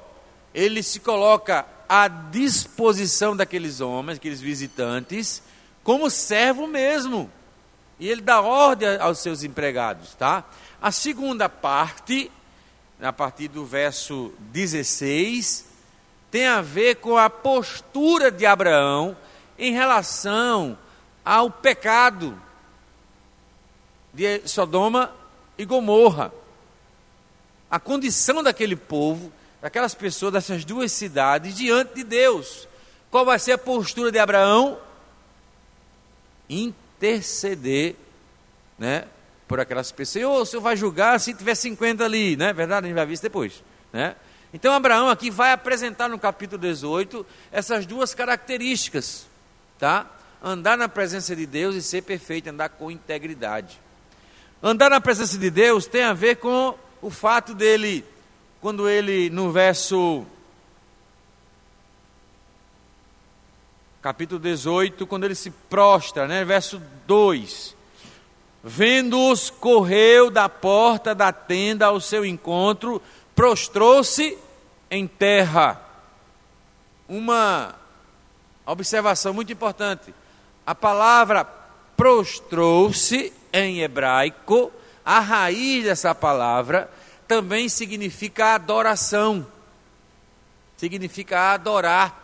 ele 0.53 0.83
se 0.83 0.99
coloca 0.99 1.65
à 1.87 2.09
disposição 2.09 3.33
daqueles 3.33 3.79
homens, 3.79 4.17
aqueles 4.17 4.41
visitantes, 4.41 5.41
como 5.85 6.09
servo 6.09 6.67
mesmo. 6.67 7.31
E 7.97 8.09
ele 8.09 8.19
dá 8.19 8.41
ordem 8.41 8.97
aos 8.99 9.19
seus 9.19 9.41
empregados, 9.41 10.13
tá? 10.15 10.43
A 10.81 10.91
segunda 10.91 11.47
parte, 11.47 12.29
a 13.01 13.13
partir 13.13 13.47
do 13.47 13.65
verso 13.65 14.33
16, 14.51 15.65
tem 16.29 16.45
a 16.45 16.61
ver 16.61 16.95
com 16.95 17.17
a 17.17 17.29
postura 17.29 18.29
de 18.29 18.45
Abraão 18.45 19.15
em 19.57 19.71
relação 19.71 20.77
ao 21.23 21.49
pecado 21.49 22.37
de 24.17 24.47
Sodoma 24.47 25.13
e 25.59 25.63
Gomorra. 25.63 26.33
A 27.69 27.79
condição 27.79 28.41
daquele 28.41 28.75
povo, 28.75 29.31
daquelas 29.61 29.93
pessoas, 29.93 30.33
dessas 30.33 30.65
duas 30.65 30.91
cidades, 30.91 31.55
diante 31.55 31.93
de 31.93 32.03
Deus. 32.03 32.67
Qual 33.11 33.23
vai 33.23 33.37
ser 33.37 33.51
a 33.51 33.57
postura 33.59 34.11
de 34.11 34.17
Abraão? 34.17 34.79
Interceder, 36.49 37.95
né? 38.79 39.05
Por 39.47 39.59
aquelas 39.59 39.91
pessoas. 39.91 40.25
Ou 40.25 40.41
o 40.41 40.45
senhor 40.47 40.63
vai 40.63 40.75
julgar 40.75 41.19
se 41.19 41.31
tiver 41.35 41.53
50 41.53 42.03
ali, 42.03 42.35
né? 42.35 42.51
Verdade? 42.53 42.85
A 42.85 42.89
gente 42.89 42.95
vai 42.95 43.05
ver 43.05 43.13
isso 43.13 43.21
depois, 43.21 43.63
né? 43.93 44.15
Então 44.51 44.73
Abraão 44.73 45.09
aqui 45.09 45.29
vai 45.29 45.51
apresentar 45.51 46.09
no 46.09 46.17
capítulo 46.17 46.59
18 46.59 47.23
essas 47.51 47.85
duas 47.85 48.15
características, 48.15 49.27
tá? 49.77 50.09
Andar 50.41 50.75
na 50.75 50.89
presença 50.89 51.35
de 51.35 51.45
Deus 51.45 51.75
e 51.75 51.83
ser 51.83 52.01
perfeito, 52.01 52.49
andar 52.49 52.69
com 52.69 52.89
integridade. 52.89 53.79
Andar 54.61 54.89
na 54.89 54.99
presença 54.99 55.37
de 55.37 55.51
Deus 55.51 55.85
tem 55.85 56.01
a 56.03 56.13
ver 56.13 56.37
com 56.37 56.73
o 56.99 57.11
fato 57.11 57.53
dele, 57.53 58.03
quando 58.59 58.89
ele, 58.89 59.29
no 59.29 59.51
verso. 59.51 60.25
Capítulo 64.01 64.39
18, 64.39 65.05
quando 65.05 65.25
ele 65.25 65.35
se 65.35 65.51
prostra, 65.51 66.27
né? 66.27 66.43
Verso 66.43 66.81
2. 67.05 67.75
Vendo-os, 68.63 69.51
correu 69.51 70.31
da 70.31 70.49
porta 70.49 71.13
da 71.13 71.31
tenda 71.31 71.85
ao 71.85 72.01
seu 72.01 72.25
encontro, 72.25 73.01
prostrou-se 73.35 74.37
em 74.89 75.05
terra. 75.07 75.79
Uma 77.07 77.75
observação 78.65 79.33
muito 79.33 79.53
importante. 79.53 80.13
A 80.65 80.73
palavra 80.73 81.45
prostrou-se 81.95 83.31
em 83.65 83.81
hebraico, 83.81 84.71
a 85.05 85.19
raiz 85.19 85.85
dessa 85.85 86.13
palavra 86.13 86.89
também 87.27 87.69
significa 87.69 88.55
adoração. 88.55 89.45
Significa 90.77 91.53
adorar. 91.53 92.23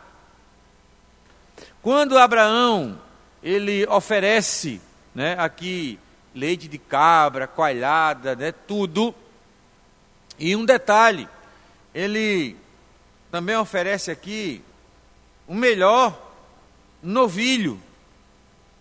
Quando 1.82 2.18
Abraão 2.18 3.00
ele 3.42 3.86
oferece, 3.88 4.82
né, 5.14 5.36
aqui 5.38 6.00
leite 6.34 6.68
de 6.68 6.78
cabra, 6.78 7.48
coalhada, 7.48 8.36
né, 8.36 8.52
tudo. 8.52 9.14
E 10.40 10.56
um 10.56 10.66
detalhe, 10.66 11.28
ele 11.94 12.56
também 13.32 13.56
oferece 13.56 14.12
aqui 14.12 14.64
o 15.48 15.54
melhor 15.54 16.18
novilho 17.02 17.82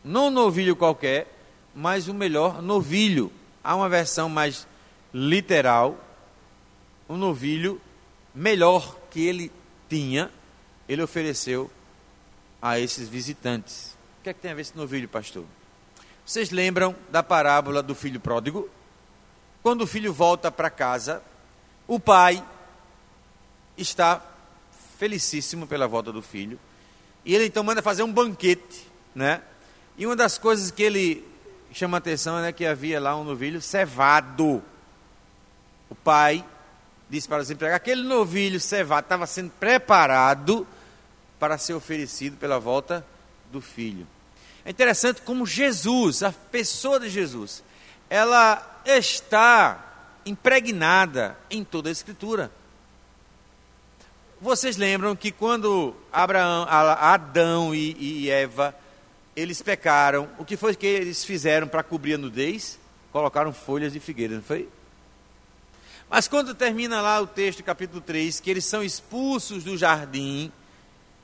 não 0.04 0.30
novilho 0.30 0.74
qualquer, 0.74 1.26
mas 1.74 2.08
o 2.08 2.14
melhor 2.14 2.62
novilho. 2.62 3.32
Há 3.62 3.76
uma 3.76 3.88
versão 3.88 4.28
mais 4.28 4.66
literal, 5.12 5.98
um 7.08 7.16
novilho 7.16 7.80
melhor 8.34 8.98
que 9.10 9.24
ele 9.24 9.52
tinha, 9.88 10.30
ele 10.88 11.02
ofereceu 11.02 11.70
a 12.60 12.78
esses 12.78 13.08
visitantes. 13.08 13.96
O 14.20 14.22
que 14.22 14.30
é 14.30 14.32
que 14.32 14.40
tem 14.40 14.50
a 14.50 14.54
ver 14.54 14.62
esse 14.62 14.76
novilho, 14.76 15.08
pastor? 15.08 15.44
Vocês 16.24 16.50
lembram 16.50 16.94
da 17.10 17.22
parábola 17.22 17.82
do 17.82 17.94
filho 17.94 18.20
pródigo? 18.20 18.68
Quando 19.62 19.82
o 19.82 19.86
filho 19.86 20.12
volta 20.12 20.50
para 20.50 20.70
casa, 20.70 21.22
o 21.86 21.98
pai 21.98 22.42
está 23.76 24.24
felicíssimo 24.98 25.66
pela 25.66 25.88
volta 25.88 26.12
do 26.12 26.22
filho, 26.22 26.58
e 27.24 27.34
ele 27.34 27.46
então 27.46 27.64
manda 27.64 27.82
fazer 27.82 28.02
um 28.02 28.12
banquete, 28.12 28.86
né? 29.14 29.42
E 29.98 30.06
uma 30.06 30.16
das 30.16 30.38
coisas 30.38 30.70
que 30.70 30.82
ele 30.82 31.31
chama 31.78 31.96
a 31.96 31.98
atenção 31.98 32.38
é 32.38 32.52
que 32.52 32.66
havia 32.66 33.00
lá 33.00 33.16
um 33.16 33.24
novilho 33.24 33.60
cevado. 33.60 34.62
O 35.88 35.94
pai 35.94 36.44
disse 37.08 37.28
para 37.28 37.42
os 37.42 37.50
empregados: 37.50 37.76
aquele 37.76 38.02
novilho 38.02 38.60
cevado 38.60 39.04
estava 39.04 39.26
sendo 39.26 39.50
preparado 39.50 40.66
para 41.38 41.58
ser 41.58 41.74
oferecido 41.74 42.36
pela 42.36 42.58
volta 42.58 43.04
do 43.50 43.60
filho. 43.60 44.06
É 44.64 44.70
interessante 44.70 45.22
como 45.22 45.44
Jesus, 45.44 46.22
a 46.22 46.32
pessoa 46.32 47.00
de 47.00 47.08
Jesus, 47.08 47.64
ela 48.08 48.80
está 48.84 50.10
impregnada 50.24 51.36
em 51.50 51.64
toda 51.64 51.88
a 51.88 51.92
Escritura. 51.92 52.50
Vocês 54.40 54.76
lembram 54.76 55.14
que 55.14 55.30
quando 55.30 55.94
Abraão, 56.12 56.66
Adão 56.68 57.74
e, 57.74 58.28
Eva, 58.28 58.74
eles 59.34 59.62
pecaram, 59.62 60.28
o 60.38 60.44
que 60.44 60.56
foi 60.56 60.74
que 60.74 60.86
eles 60.86 61.24
fizeram 61.24 61.66
para 61.66 61.82
cobrir 61.82 62.14
a 62.14 62.18
nudez? 62.18 62.78
Colocaram 63.12 63.52
folhas 63.52 63.92
de 63.92 64.00
figueira, 64.00 64.34
não 64.34 64.42
foi? 64.42 64.68
Mas 66.08 66.28
quando 66.28 66.54
termina 66.54 67.00
lá 67.00 67.20
o 67.20 67.26
texto, 67.26 67.62
capítulo 67.62 68.00
3, 68.00 68.40
que 68.40 68.50
eles 68.50 68.64
são 68.64 68.82
expulsos 68.82 69.64
do 69.64 69.78
jardim, 69.78 70.52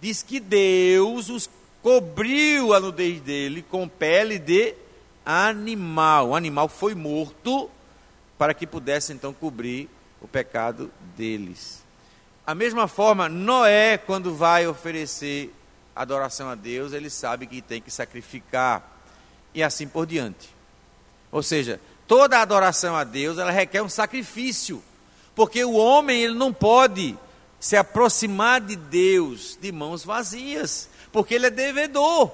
diz 0.00 0.22
que 0.22 0.40
Deus 0.40 1.28
os 1.28 1.50
cobriu 1.82 2.72
a 2.72 2.80
nudez 2.80 3.20
dele 3.20 3.62
com 3.62 3.86
pele 3.86 4.38
de 4.38 4.74
animal. 5.24 6.30
O 6.30 6.34
animal 6.34 6.68
foi 6.68 6.94
morto 6.94 7.70
para 8.38 8.54
que 8.54 8.66
pudesse 8.66 9.12
então 9.12 9.32
cobrir 9.32 9.88
o 10.20 10.26
pecado 10.26 10.90
deles. 11.16 11.84
A 12.46 12.54
mesma 12.54 12.88
forma, 12.88 13.28
Noé, 13.28 13.98
quando 13.98 14.34
vai 14.34 14.66
oferecer 14.66 15.52
adoração 15.98 16.48
a 16.48 16.54
Deus, 16.54 16.92
ele 16.92 17.10
sabe 17.10 17.46
que 17.46 17.60
tem 17.60 17.82
que 17.82 17.90
sacrificar 17.90 19.00
e 19.52 19.62
assim 19.62 19.88
por 19.88 20.06
diante. 20.06 20.48
Ou 21.32 21.42
seja, 21.42 21.80
toda 22.06 22.40
adoração 22.40 22.94
a 22.94 23.02
Deus, 23.02 23.36
ela 23.36 23.50
requer 23.50 23.82
um 23.82 23.88
sacrifício, 23.88 24.82
porque 25.34 25.64
o 25.64 25.72
homem 25.72 26.22
ele 26.22 26.34
não 26.34 26.52
pode 26.52 27.18
se 27.58 27.76
aproximar 27.76 28.60
de 28.60 28.76
Deus 28.76 29.58
de 29.60 29.72
mãos 29.72 30.04
vazias, 30.04 30.88
porque 31.10 31.34
ele 31.34 31.46
é 31.46 31.50
devedor. 31.50 32.30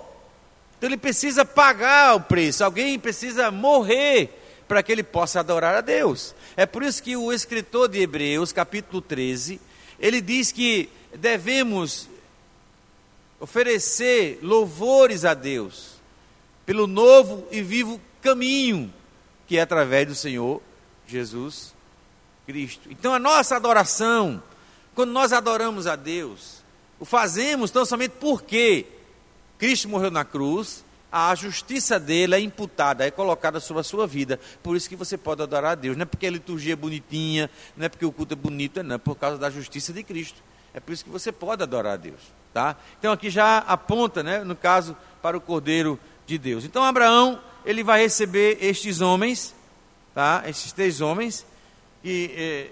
Então 0.76 0.88
ele 0.90 0.99
precisa 0.99 1.44
pagar 1.44 2.14
o 2.14 2.21
preço, 2.21 2.62
alguém 2.62 2.99
precisa 2.99 3.50
morrer 3.50 4.42
para 4.68 4.83
que 4.83 4.92
ele 4.92 5.02
possa 5.02 5.40
adorar 5.40 5.75
a 5.75 5.80
Deus. 5.80 6.35
É 6.54 6.66
por 6.66 6.83
isso 6.83 7.02
que 7.02 7.16
o 7.16 7.33
escritor 7.33 7.88
de 7.88 8.00
Hebreus, 8.00 8.52
capítulo 8.52 9.00
13, 9.00 9.59
ele 9.99 10.21
diz 10.21 10.52
que 10.52 10.90
devemos 11.14 12.09
oferecer 13.41 14.38
louvores 14.43 15.25
a 15.25 15.35
Deus 15.35 15.95
pelo 16.64 16.87
novo 16.87 17.47
e 17.50 17.62
vivo 17.62 18.00
caminho 18.23 18.93
que 19.47 19.59
é 19.59 19.61
através 19.61 20.07
do 20.07 20.14
Senhor 20.14 20.62
Jesus 21.07 21.75
Cristo. 22.47 22.88
Então 22.90 23.14
a 23.14 23.18
nossa 23.18 23.57
adoração, 23.57 24.42
quando 24.94 25.12
nós 25.12 25.33
adoramos 25.33 25.87
a 25.87 25.97
Deus, 25.97 26.62
o 26.99 27.05
fazemos 27.05 27.70
tão 27.70 27.85
somente 27.85 28.12
porque 28.20 28.87
Cristo 29.59 29.88
morreu 29.88 30.11
na 30.11 30.25
cruz, 30.25 30.85
a 31.11 31.35
justiça 31.35 32.01
dele 32.01 32.35
é 32.35 32.40
imputada, 32.40 33.07
é 33.07 33.11
colocada 33.11 33.61
sobre 33.61 33.81
a 33.81 33.85
sua 33.85 34.07
vida. 34.07 34.40
Por 34.62 34.77
isso 34.77 34.88
que 34.88 34.97
você 34.97 35.16
pode 35.16 35.42
adorar 35.42 35.73
a 35.73 35.75
Deus. 35.77 35.97
Não 35.97 36.03
é 36.03 36.07
porque 36.07 36.27
a 36.27 36.31
liturgia 36.31 36.73
é 36.73 36.77
bonitinha, 36.77 37.49
não 37.77 37.87
é 37.87 37.88
porque 37.88 38.05
o 38.05 38.11
culto 38.11 38.33
é 38.33 38.37
bonito, 38.37 38.83
não, 38.83 38.97
é 38.97 38.99
por 38.99 39.14
causa 39.14 39.38
da 39.38 39.49
justiça 39.49 39.92
de 39.92 40.03
Cristo. 40.03 40.42
É 40.73 40.81
por 40.81 40.92
isso 40.92 41.05
que 41.05 41.11
você 41.11 41.31
pode 41.31 41.62
adorar 41.62 41.92
a 41.94 41.97
Deus. 41.97 42.20
Tá? 42.55 42.77
Então 43.01 43.12
aqui 43.12 43.29
já 43.31 43.59
aponta, 43.59 44.23
né, 44.23 44.45
no 44.45 44.55
caso, 44.55 44.97
para 45.21 45.37
o 45.37 45.40
Cordeiro 45.40 45.99
de 46.25 46.38
Deus. 46.38 46.64
Então 46.64 46.85
Abraão 46.85 47.40
ele 47.67 47.83
vai 47.83 48.01
receber 48.01 48.59
estes 48.61 49.01
homens, 49.01 49.53
tá? 50.14 50.45
esses 50.47 50.71
três 50.71 51.01
homens, 51.01 51.45
e, 52.05 52.71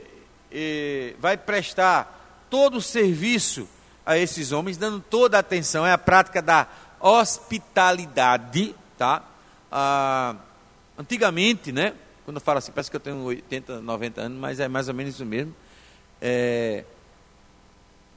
vai 1.19 1.37
prestar 1.37 2.47
todo 2.49 2.77
o 2.77 2.83
serviço 2.83 3.69
a 4.07 4.17
esses 4.17 4.53
homens, 4.53 4.77
dando 4.77 5.01
toda 5.01 5.37
a 5.37 5.41
atenção. 5.41 5.85
É 5.85 5.93
a 5.93 5.99
prática 5.99 6.41
da 6.41 6.69
hospitalidade, 7.01 8.77
tá? 8.97 9.25
Ah, 9.71 10.37
antigamente, 10.97 11.73
né? 11.73 11.95
Quando 12.25 12.37
eu 12.37 12.41
falo 12.41 12.59
assim, 12.59 12.71
parece 12.71 12.91
que 12.91 12.97
eu 12.97 13.01
tenho 13.01 13.17
80, 13.25 13.81
90 13.81 14.21
anos, 14.21 14.39
mas 14.39 14.61
é 14.61 14.69
mais 14.69 14.89
ou 14.89 14.95
menos 14.95 15.15
isso 15.15 15.27
mesmo. 15.27 15.55
É, 16.21 16.85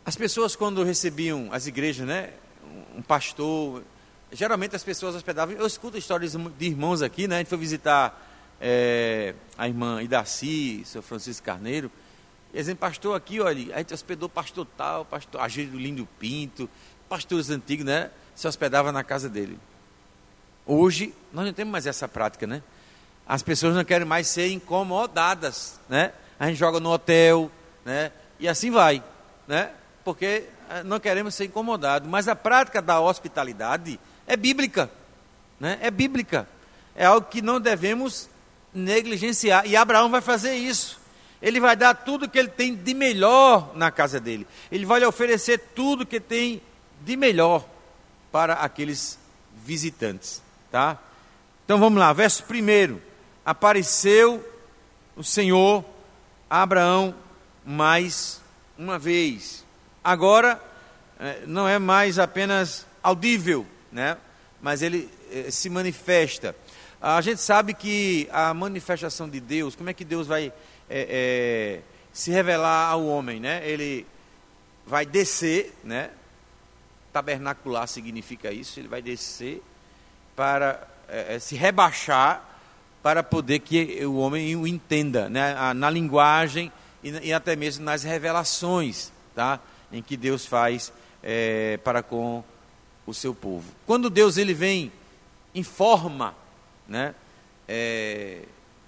as 0.06 0.16
pessoas 0.16 0.56
quando 0.56 0.84
recebiam 0.84 1.50
as 1.52 1.66
igrejas, 1.66 2.06
né? 2.06 2.30
Um 2.96 3.02
pastor, 3.02 3.82
geralmente 4.32 4.76
as 4.76 4.84
pessoas 4.84 5.16
hospedavam. 5.16 5.56
Eu 5.56 5.66
escuto 5.66 5.98
histórias 5.98 6.34
de 6.34 6.66
irmãos 6.66 7.02
aqui, 7.02 7.28
né? 7.28 7.38
A 7.38 7.40
gente 7.40 7.48
foi 7.48 7.58
visitar 7.58 8.32
é, 8.62 9.34
a 9.58 9.68
irmã 9.68 10.04
Idaci, 10.04 10.84
seu 10.86 11.02
Francisco 11.02 11.44
Carneiro. 11.44 11.92
E 12.54 12.58
dizem, 12.58 12.76
pastor, 12.76 13.16
aqui, 13.16 13.42
olha, 13.42 13.74
a 13.74 13.80
gente 13.80 13.96
hospedou 13.96 14.30
pastor 14.30 14.68
tal, 14.78 15.06
pastor 15.06 15.42
Agílio 15.42 15.80
Lindo 15.80 16.08
Pinto, 16.20 16.70
pastores 17.10 17.50
antigos, 17.50 17.84
né? 17.84 18.12
Se 18.36 18.48
hospedava 18.48 18.92
na 18.92 19.04
casa 19.04 19.28
dele. 19.28 19.58
Hoje, 20.68 21.16
nós 21.34 21.46
não 21.46 21.54
temos 21.54 21.72
mais 21.72 21.88
essa 21.88 22.08
prática, 22.08 22.46
né? 22.46 22.62
As 23.28 23.42
pessoas 23.42 23.74
não 23.74 23.84
querem 23.84 24.06
mais 24.06 24.28
ser 24.28 24.52
incomodadas, 24.52 25.80
né? 25.90 26.14
A 26.40 26.46
gente 26.46 26.58
joga 26.58 26.80
no 26.80 26.92
hotel, 26.92 27.50
né? 27.84 28.12
E 28.40 28.48
assim 28.48 28.70
vai, 28.70 29.04
né? 29.48 29.72
Porque 30.06 30.46
eh, 30.70 30.84
não 30.84 31.00
queremos 31.00 31.36
ser 31.36 31.46
incomodados. 31.46 32.08
Mas 32.08 32.30
a 32.30 32.36
prática 32.36 32.82
da 32.82 33.02
hospitalidade 33.02 34.00
é 34.26 34.38
bíblica. 34.38 34.90
Né? 35.60 35.78
É 35.82 35.92
bíblica. 35.92 36.48
É 36.96 37.06
algo 37.06 37.28
que 37.28 37.42
não 37.42 37.60
devemos 37.60 38.30
negligenciar. 38.74 39.66
E 39.66 39.76
Abraão 39.76 40.10
vai 40.10 40.22
fazer 40.22 40.56
isso. 40.56 41.04
Ele 41.42 41.60
vai 41.60 41.76
dar 41.76 41.94
tudo 41.94 42.30
que 42.30 42.40
ele 42.40 42.48
tem 42.48 42.74
de 42.74 42.94
melhor 42.94 43.72
na 43.76 43.92
casa 43.92 44.20
dele. 44.20 44.48
Ele 44.72 44.86
vai 44.86 45.00
lhe 45.00 45.06
oferecer 45.06 45.58
tudo 45.76 46.06
que 46.06 46.20
tem 46.20 46.62
de 47.02 47.18
melhor 47.18 47.66
para 48.32 48.54
aqueles 48.54 49.20
visitantes, 49.56 50.42
tá? 50.72 50.98
Então 51.64 51.80
vamos 51.80 52.00
lá, 52.00 52.14
verso 52.14 52.44
1. 52.44 53.00
Apareceu 53.46 54.44
o 55.16 55.24
Senhor 55.24 55.84
a 56.50 56.62
Abraão 56.62 57.16
mais 57.66 58.42
uma 58.78 59.00
vez. 59.00 59.65
Agora 60.06 60.62
eh, 61.20 61.46
não 61.48 61.68
é 61.68 61.80
mais 61.80 62.20
apenas 62.20 62.86
audível, 63.02 63.66
né? 63.92 64.16
mas 64.62 64.84
ele 64.84 65.10
eh, 65.32 65.50
se 65.50 65.68
manifesta. 65.68 66.56
A 67.02 67.20
gente 67.22 67.42
sabe 67.42 67.74
que 67.74 68.30
a 68.32 68.54
manifestação 68.54 69.28
de 69.28 69.40
Deus, 69.40 69.76
como 69.76 69.90
é 69.90 69.96
que 69.96 70.06
Deus 70.06 70.28
vai 70.28 70.54
é, 70.88 71.82
é, 71.82 71.82
se 72.14 72.30
revelar 72.30 72.92
ao 72.92 73.04
homem? 73.08 73.40
Né? 73.40 73.68
Ele 73.68 74.06
vai 74.86 75.08
descer, 75.08 75.74
né? 75.84 76.12
tabernacular 77.12 77.88
significa 77.88 78.52
isso, 78.52 78.80
ele 78.80 78.88
vai 78.88 79.02
descer 79.02 79.60
para 80.36 80.88
é, 81.08 81.40
se 81.40 81.56
rebaixar 81.56 82.48
para 83.02 83.24
poder 83.24 83.58
que 83.58 84.06
o 84.06 84.18
homem 84.18 84.56
o 84.56 84.68
entenda, 84.68 85.28
né? 85.30 85.74
na 85.74 85.90
linguagem 85.90 86.72
e, 87.04 87.10
e 87.30 87.34
até 87.34 87.56
mesmo 87.56 87.84
nas 87.84 88.04
revelações 88.04 89.12
tá? 89.36 89.60
Em 89.96 90.02
que 90.02 90.18
Deus 90.18 90.46
faz 90.46 90.92
para 91.84 92.04
com 92.04 92.44
o 93.06 93.14
seu 93.14 93.34
povo. 93.34 93.66
Quando 93.86 94.10
Deus 94.10 94.38
ele 94.38 94.54
vem 94.54 94.92
em 95.54 95.64
forma 95.64 96.36
né, 96.88 97.16
é, 97.68 98.44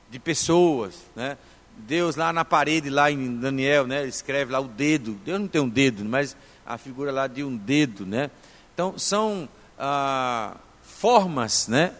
de 0.10 0.20
pessoas, 0.20 0.96
né, 1.16 1.38
Deus 1.78 2.16
lá 2.16 2.34
na 2.34 2.44
parede, 2.44 2.90
lá 2.90 3.12
em 3.12 3.38
Daniel, 3.38 3.86
né, 3.86 4.06
escreve 4.06 4.52
lá 4.52 4.60
o 4.60 4.68
dedo. 4.68 5.14
Deus 5.24 5.40
não 5.40 5.48
tem 5.48 5.62
um 5.62 5.70
dedo, 5.70 6.04
mas 6.04 6.36
a 6.66 6.78
figura 6.78 7.12
lá 7.12 7.28
de 7.28 7.44
um 7.44 7.56
dedo, 7.56 8.06
né? 8.06 8.32
Então 8.74 8.98
são 8.98 9.48
ah, 9.78 10.58
formas, 10.82 11.68
né, 11.68 11.94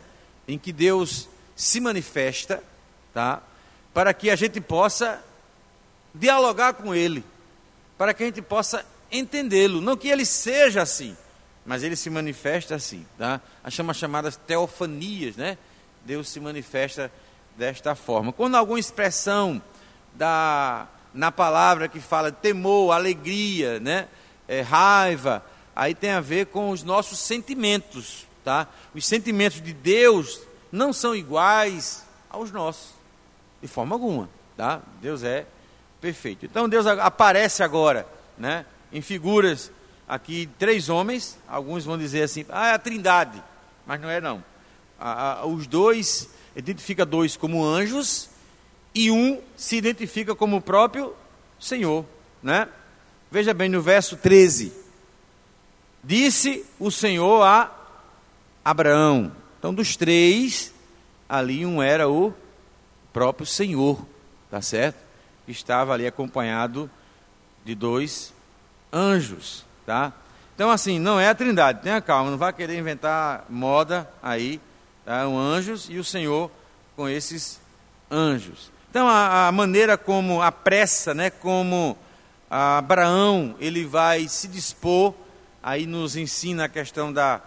em 0.48 0.58
que 0.58 0.74
Deus 0.74 1.30
se 1.56 1.80
manifesta, 1.80 2.64
tá? 3.14 3.42
Para 3.94 4.14
que 4.14 4.30
a 4.30 4.36
gente 4.36 4.60
possa 4.60 5.24
dialogar 6.14 6.74
com 6.74 6.94
Ele, 6.94 7.24
para 7.98 8.14
que 8.14 8.24
a 8.24 8.26
gente 8.26 8.42
possa 8.42 8.84
entendê-lo, 9.12 9.82
não 9.82 9.98
que 9.98 10.08
Ele 10.08 10.26
seja 10.26 10.82
assim, 10.82 11.16
mas 11.68 11.84
ele 11.84 11.98
se 11.98 12.10
manifesta 12.10 12.76
assim, 12.76 13.06
tá? 13.18 13.42
As 13.62 13.74
chama 13.74 13.94
chamadas 13.94 14.38
teofanias, 14.38 15.36
né? 15.36 15.58
Deus 16.06 16.30
se 16.30 16.40
manifesta 16.40 17.12
desta 17.58 17.94
forma. 17.94 18.32
Quando 18.32 18.56
alguma 18.56 18.80
expressão 18.80 19.62
da 20.14 20.88
na 21.14 21.32
palavra 21.32 21.88
que 21.88 22.00
fala 22.00 22.32
temor, 22.32 22.94
alegria, 22.94 23.80
né? 23.82 24.08
É, 24.48 24.62
raiva, 24.62 25.44
aí 25.76 25.94
tem 25.94 26.12
a 26.12 26.22
ver 26.22 26.46
com 26.46 26.70
os 26.70 26.84
nossos 26.84 27.20
sentimentos, 27.20 28.26
tá? 28.46 28.68
Os 28.96 29.06
sentimentos 29.06 29.62
de 29.62 29.74
Deus 29.74 30.40
não 30.72 30.94
são 30.94 31.14
iguais 31.14 32.06
aos 32.30 32.50
nossos, 32.50 32.92
de 33.62 33.68
forma 33.68 33.94
alguma, 33.94 34.30
tá? 34.56 34.82
Deus 35.02 35.22
é 35.22 35.46
perfeito. 36.00 36.46
Então 36.46 36.70
Deus 36.70 36.86
aparece 36.88 37.62
agora, 37.62 38.08
né? 38.38 38.66
Em 38.92 39.02
figuras 39.02 39.72
aqui 40.08 40.50
três 40.58 40.90
homens, 40.90 41.38
alguns 41.48 41.84
vão 41.84 41.98
dizer 41.98 42.24
assim, 42.24 42.46
ah, 42.50 42.70
é 42.70 42.74
a 42.74 42.80
Trindade, 42.80 43.44
mas 43.86 44.00
não 44.00 44.10
é 44.10 44.22
não. 44.22 44.44
os 45.46 45.68
dois 45.68 46.30
identifica 46.56 47.06
dois 47.06 47.36
como 47.36 47.64
anjos 47.64 48.30
e 48.96 49.12
um 49.12 49.42
se 49.56 49.76
identifica 49.76 50.34
como 50.34 50.58
o 50.58 50.62
próprio 50.62 51.14
Senhor, 51.60 52.06
né? 52.42 52.68
Veja 53.30 53.54
bem 53.54 53.70
no 53.70 53.82
verso 53.82 54.16
13. 54.16 54.72
Disse 56.04 56.66
o 56.80 56.90
Senhor 56.90 57.44
a 57.44 57.72
Abraão. 58.64 59.32
Então, 59.60 59.74
dos 59.74 59.96
três, 59.98 60.74
ali 61.28 61.66
um 61.66 61.82
era 61.82 62.08
o 62.10 62.34
próprio 63.12 63.46
Senhor, 63.46 64.00
tá 64.50 64.62
certo? 64.62 64.98
Estava 65.48 65.94
ali 65.94 66.08
acompanhado 66.08 66.90
de 67.66 67.76
dois 67.76 68.34
anjos, 68.98 69.64
tá? 69.86 70.12
Então, 70.56 70.72
assim, 70.72 70.98
não 70.98 71.20
é 71.20 71.30
a 71.30 71.36
trindade, 71.36 71.84
tenha 71.84 72.02
calma, 72.02 72.32
não 72.32 72.38
vai 72.38 72.52
querer 72.52 72.78
inventar 72.78 73.46
moda 73.48 74.10
aí, 74.24 74.60
tá? 75.06 75.28
Um 75.28 75.38
anjos 75.38 75.88
e 75.90 76.00
o 76.00 76.04
Senhor 76.04 76.50
com 76.96 77.08
esses 77.08 77.62
anjos. 78.10 78.72
Então, 78.90 79.08
a, 79.08 79.48
a 79.48 79.52
maneira 79.52 79.98
como 79.98 80.42
a 80.42 80.52
pressa, 80.52 81.14
né, 81.14 81.30
como 81.30 81.96
Abraão, 82.50 83.56
ele 83.60 83.86
vai 83.86 84.28
se 84.28 84.48
dispor, 84.48 85.14
aí 85.62 85.86
nos 85.86 86.16
ensina 86.16 86.66
a 86.66 86.70
questão 86.70 87.14
da 87.14 87.42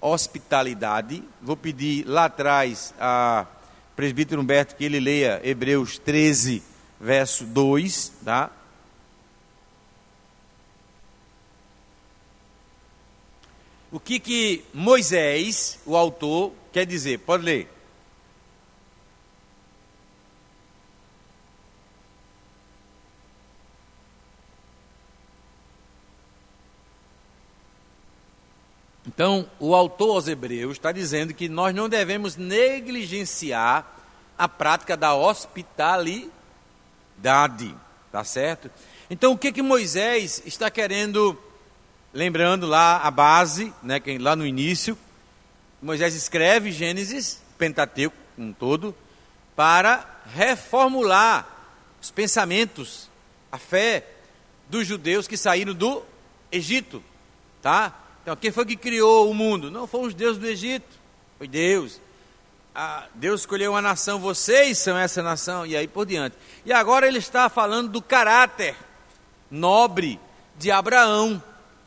hospitalidade. 0.00 1.22
Vou 1.40 1.56
pedir 1.56 2.04
lá 2.08 2.24
atrás 2.24 2.92
a 2.98 3.46
presbítero 3.94 4.40
Humberto 4.40 4.74
que 4.74 4.84
ele 4.84 4.98
leia 4.98 5.40
Hebreus 5.44 5.98
13, 5.98 6.60
verso 7.00 7.44
2, 7.44 8.12
tá? 8.24 8.50
O 13.92 14.00
que 14.00 14.18
que 14.18 14.64
Moisés, 14.72 15.78
o 15.84 15.94
autor, 15.94 16.52
quer 16.72 16.86
dizer? 16.86 17.18
Pode 17.18 17.44
ler. 17.44 17.68
Então, 29.06 29.46
o 29.60 29.74
autor 29.74 30.14
aos 30.14 30.26
Hebreus 30.26 30.72
está 30.72 30.90
dizendo 30.90 31.34
que 31.34 31.46
nós 31.46 31.74
não 31.74 31.86
devemos 31.86 32.34
negligenciar 32.36 33.86
a 34.38 34.48
prática 34.48 34.96
da 34.96 35.14
hospitalidade, 35.14 36.32
tá 38.10 38.24
certo? 38.24 38.70
Então, 39.10 39.32
o 39.32 39.38
que 39.38 39.52
que 39.52 39.60
Moisés 39.60 40.42
está 40.46 40.70
querendo, 40.70 41.38
lembrando 42.12 42.66
lá 42.66 42.98
a 42.98 43.10
base, 43.10 43.72
né, 43.82 44.00
lá 44.20 44.36
no 44.36 44.46
início, 44.46 44.96
Moisés 45.80 46.14
escreve 46.14 46.70
Gênesis, 46.70 47.42
Pentateuco 47.58 48.16
um 48.38 48.52
todo, 48.52 48.94
para 49.54 50.04
reformular 50.34 51.46
os 52.00 52.10
pensamentos, 52.10 53.08
a 53.50 53.58
fé 53.58 54.06
dos 54.68 54.86
judeus 54.86 55.28
que 55.28 55.36
saíram 55.36 55.74
do 55.74 56.02
Egito, 56.50 57.02
tá? 57.60 57.94
Então, 58.22 58.36
quem 58.36 58.50
foi 58.50 58.64
que 58.64 58.76
criou 58.76 59.30
o 59.30 59.34
mundo? 59.34 59.70
Não 59.70 59.86
foram 59.86 60.06
os 60.06 60.14
deuses 60.14 60.38
do 60.38 60.46
Egito, 60.46 60.98
foi 61.38 61.48
Deus. 61.48 62.00
Ah, 62.74 63.06
Deus 63.14 63.40
escolheu 63.40 63.72
uma 63.72 63.82
nação, 63.82 64.18
vocês 64.18 64.78
são 64.78 64.96
essa 64.96 65.22
nação, 65.22 65.66
e 65.66 65.76
aí 65.76 65.86
por 65.86 66.06
diante. 66.06 66.36
E 66.64 66.72
agora 66.72 67.06
ele 67.06 67.18
está 67.18 67.48
falando 67.48 67.90
do 67.90 68.00
caráter 68.00 68.74
nobre 69.50 70.18
de 70.56 70.70
Abraão, 70.70 71.42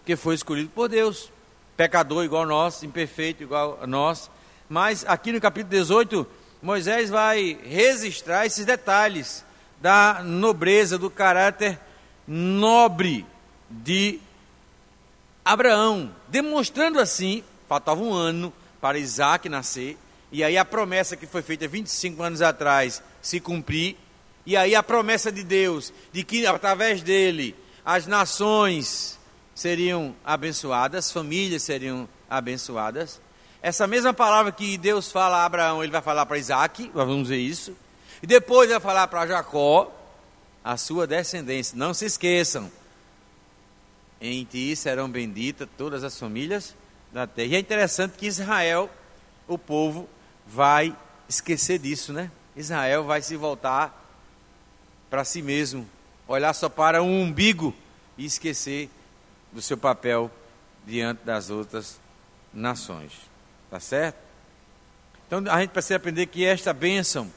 que 0.06 0.16
foi 0.16 0.36
escolhido 0.36 0.70
por 0.70 0.88
Deus. 0.88 1.32
Pecador 1.76 2.24
igual 2.24 2.44
a 2.44 2.46
nós, 2.46 2.84
imperfeito 2.84 3.44
igual 3.44 3.80
a 3.82 3.88
nós. 3.88 4.30
Mas 4.70 5.04
aqui 5.08 5.32
no 5.32 5.42
capítulo 5.42 5.72
18, 5.72 6.28
Moisés 6.62 7.10
vai 7.10 7.60
registrar 7.64 8.46
esses 8.46 8.66
detalhes 8.66 9.44
da 9.82 10.22
nobreza, 10.24 10.98
do 10.98 11.10
caráter 11.10 11.80
nobre 12.28 13.26
de 13.70 14.20
Abraão, 15.44 16.12
demonstrando 16.28 17.00
assim, 17.00 17.44
faltava 17.68 18.02
um 18.02 18.14
ano 18.14 18.52
para 18.82 18.98
Isaac 18.98 19.48
nascer, 19.48 19.98
e 20.32 20.44
aí 20.44 20.58
a 20.58 20.66
promessa 20.66 21.16
que 21.16 21.28
foi 21.28 21.42
feita 21.42 21.68
25 21.68 22.24
anos 22.24 22.42
atrás 22.42 23.02
se 23.22 23.40
cumprir, 23.40 23.96
e 24.46 24.58
aí 24.58 24.76
a 24.76 24.82
promessa 24.82 25.32
de 25.32 25.44
Deus, 25.44 25.94
de 26.12 26.24
que 26.24 26.48
através 26.48 27.02
dele 27.02 27.56
as 27.86 28.08
nações 28.08 29.20
seriam 29.56 30.14
abençoadas, 30.24 31.12
famílias 31.12 31.64
seriam 31.64 32.08
abençoadas. 32.30 33.22
Essa 33.62 33.88
mesma 33.88 34.14
palavra 34.14 34.52
que 34.52 34.78
Deus 34.78 35.12
fala 35.12 35.38
a 35.38 35.46
Abraão, 35.46 35.82
ele 35.82 35.92
vai 35.92 36.02
falar 36.02 36.26
para 36.26 36.38
Isaac, 36.38 36.92
vamos 36.94 37.30
ver 37.30 37.38
isso, 37.38 37.76
e 38.22 38.28
depois 38.28 38.70
vai 38.70 38.80
falar 38.80 39.08
para 39.08 39.26
Jacó, 39.26 39.92
a 40.64 40.78
sua 40.78 41.08
descendência. 41.08 41.78
Não 41.78 41.94
se 41.94 42.06
esqueçam, 42.06 42.72
em 44.20 44.44
ti 44.44 44.76
serão 44.76 45.10
benditas 45.10 45.68
todas 45.78 46.04
as 46.04 46.20
famílias 46.20 46.76
da 47.14 47.26
terra. 47.26 47.50
E 47.50 47.56
é 47.56 47.60
interessante 47.60 48.18
que 48.18 48.26
Israel, 48.26 48.90
o 49.48 49.58
povo, 49.58 50.10
vai 50.46 50.96
esquecer 51.30 51.80
disso, 51.80 52.12
né? 52.12 52.30
Israel 52.56 53.04
vai 53.04 53.22
se 53.22 53.36
voltar 53.36 54.04
para 55.10 55.24
si 55.24 55.42
mesmo, 55.42 55.88
olhar 56.28 56.54
só 56.54 56.68
para 56.68 57.02
um 57.02 57.22
umbigo 57.22 57.74
e 58.18 58.26
esquecer 58.26 58.90
do 59.56 59.62
seu 59.62 59.78
papel 59.78 60.30
diante 60.86 61.24
das 61.24 61.50
outras 61.50 61.98
nações. 62.54 63.14
Tá 63.72 63.80
certo? 63.80 64.18
Então 65.26 65.44
a 65.52 65.62
gente 65.62 65.72
precisa 65.72 65.96
aprender 65.96 66.28
que 66.28 66.46
esta 66.46 66.74
bênção, 66.74 67.32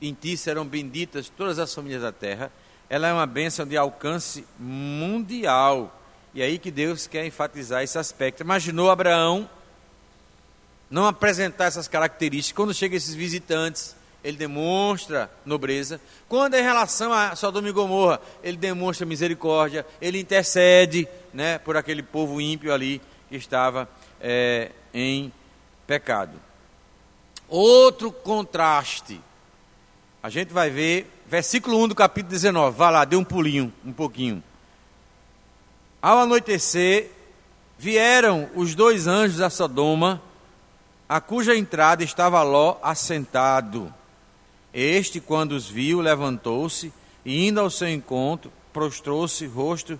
em 0.00 0.12
ti 0.14 0.36
serão 0.36 0.64
benditas 0.64 1.28
todas 1.28 1.58
as 1.58 1.74
famílias 1.74 2.02
da 2.02 2.12
terra, 2.12 2.52
ela 2.88 3.08
é 3.08 3.12
uma 3.12 3.26
bênção 3.26 3.66
de 3.66 3.76
alcance 3.76 4.46
mundial. 4.58 6.00
E 6.34 6.42
aí 6.42 6.58
que 6.58 6.70
Deus 6.70 7.06
quer 7.06 7.26
enfatizar 7.26 7.82
esse 7.82 7.98
aspecto. 7.98 8.42
Imaginou 8.42 8.90
Abraão 8.90 9.48
não 10.88 11.06
apresentar 11.06 11.64
essas 11.64 11.88
características. 11.88 12.54
Quando 12.54 12.74
chegam 12.74 12.96
esses 12.96 13.14
visitantes, 13.14 13.96
ele 14.26 14.36
demonstra 14.36 15.30
nobreza. 15.44 16.00
Quando 16.28 16.54
é 16.54 16.60
em 16.60 16.64
relação 16.64 17.12
a 17.12 17.36
Sodoma 17.36 17.68
e 17.68 17.72
Gomorra, 17.72 18.20
ele 18.42 18.56
demonstra 18.56 19.06
misericórdia, 19.06 19.86
ele 20.00 20.18
intercede 20.18 21.06
né, 21.32 21.58
por 21.58 21.76
aquele 21.76 22.02
povo 22.02 22.40
ímpio 22.40 22.74
ali 22.74 23.00
que 23.28 23.36
estava 23.36 23.88
é, 24.20 24.72
em 24.92 25.32
pecado. 25.86 26.32
Outro 27.48 28.10
contraste. 28.10 29.20
A 30.20 30.28
gente 30.28 30.52
vai 30.52 30.70
ver, 30.70 31.08
versículo 31.28 31.80
1 31.84 31.88
do 31.88 31.94
capítulo 31.94 32.32
19. 32.32 32.76
Vá 32.76 32.90
lá, 32.90 33.04
dê 33.04 33.14
um 33.14 33.22
pulinho, 33.22 33.72
um 33.84 33.92
pouquinho. 33.92 34.42
Ao 36.02 36.18
anoitecer, 36.18 37.12
vieram 37.78 38.50
os 38.56 38.74
dois 38.74 39.06
anjos 39.06 39.40
a 39.40 39.48
Sodoma, 39.48 40.20
a 41.08 41.20
cuja 41.20 41.56
entrada 41.56 42.02
estava 42.02 42.42
Ló 42.42 42.78
assentado. 42.82 43.94
Este, 44.78 45.20
quando 45.20 45.52
os 45.52 45.66
viu, 45.66 46.02
levantou-se 46.02 46.92
e, 47.24 47.48
indo 47.48 47.60
ao 47.60 47.70
seu 47.70 47.88
encontro, 47.88 48.52
prostrou-se 48.72 49.46
rosto 49.46 49.98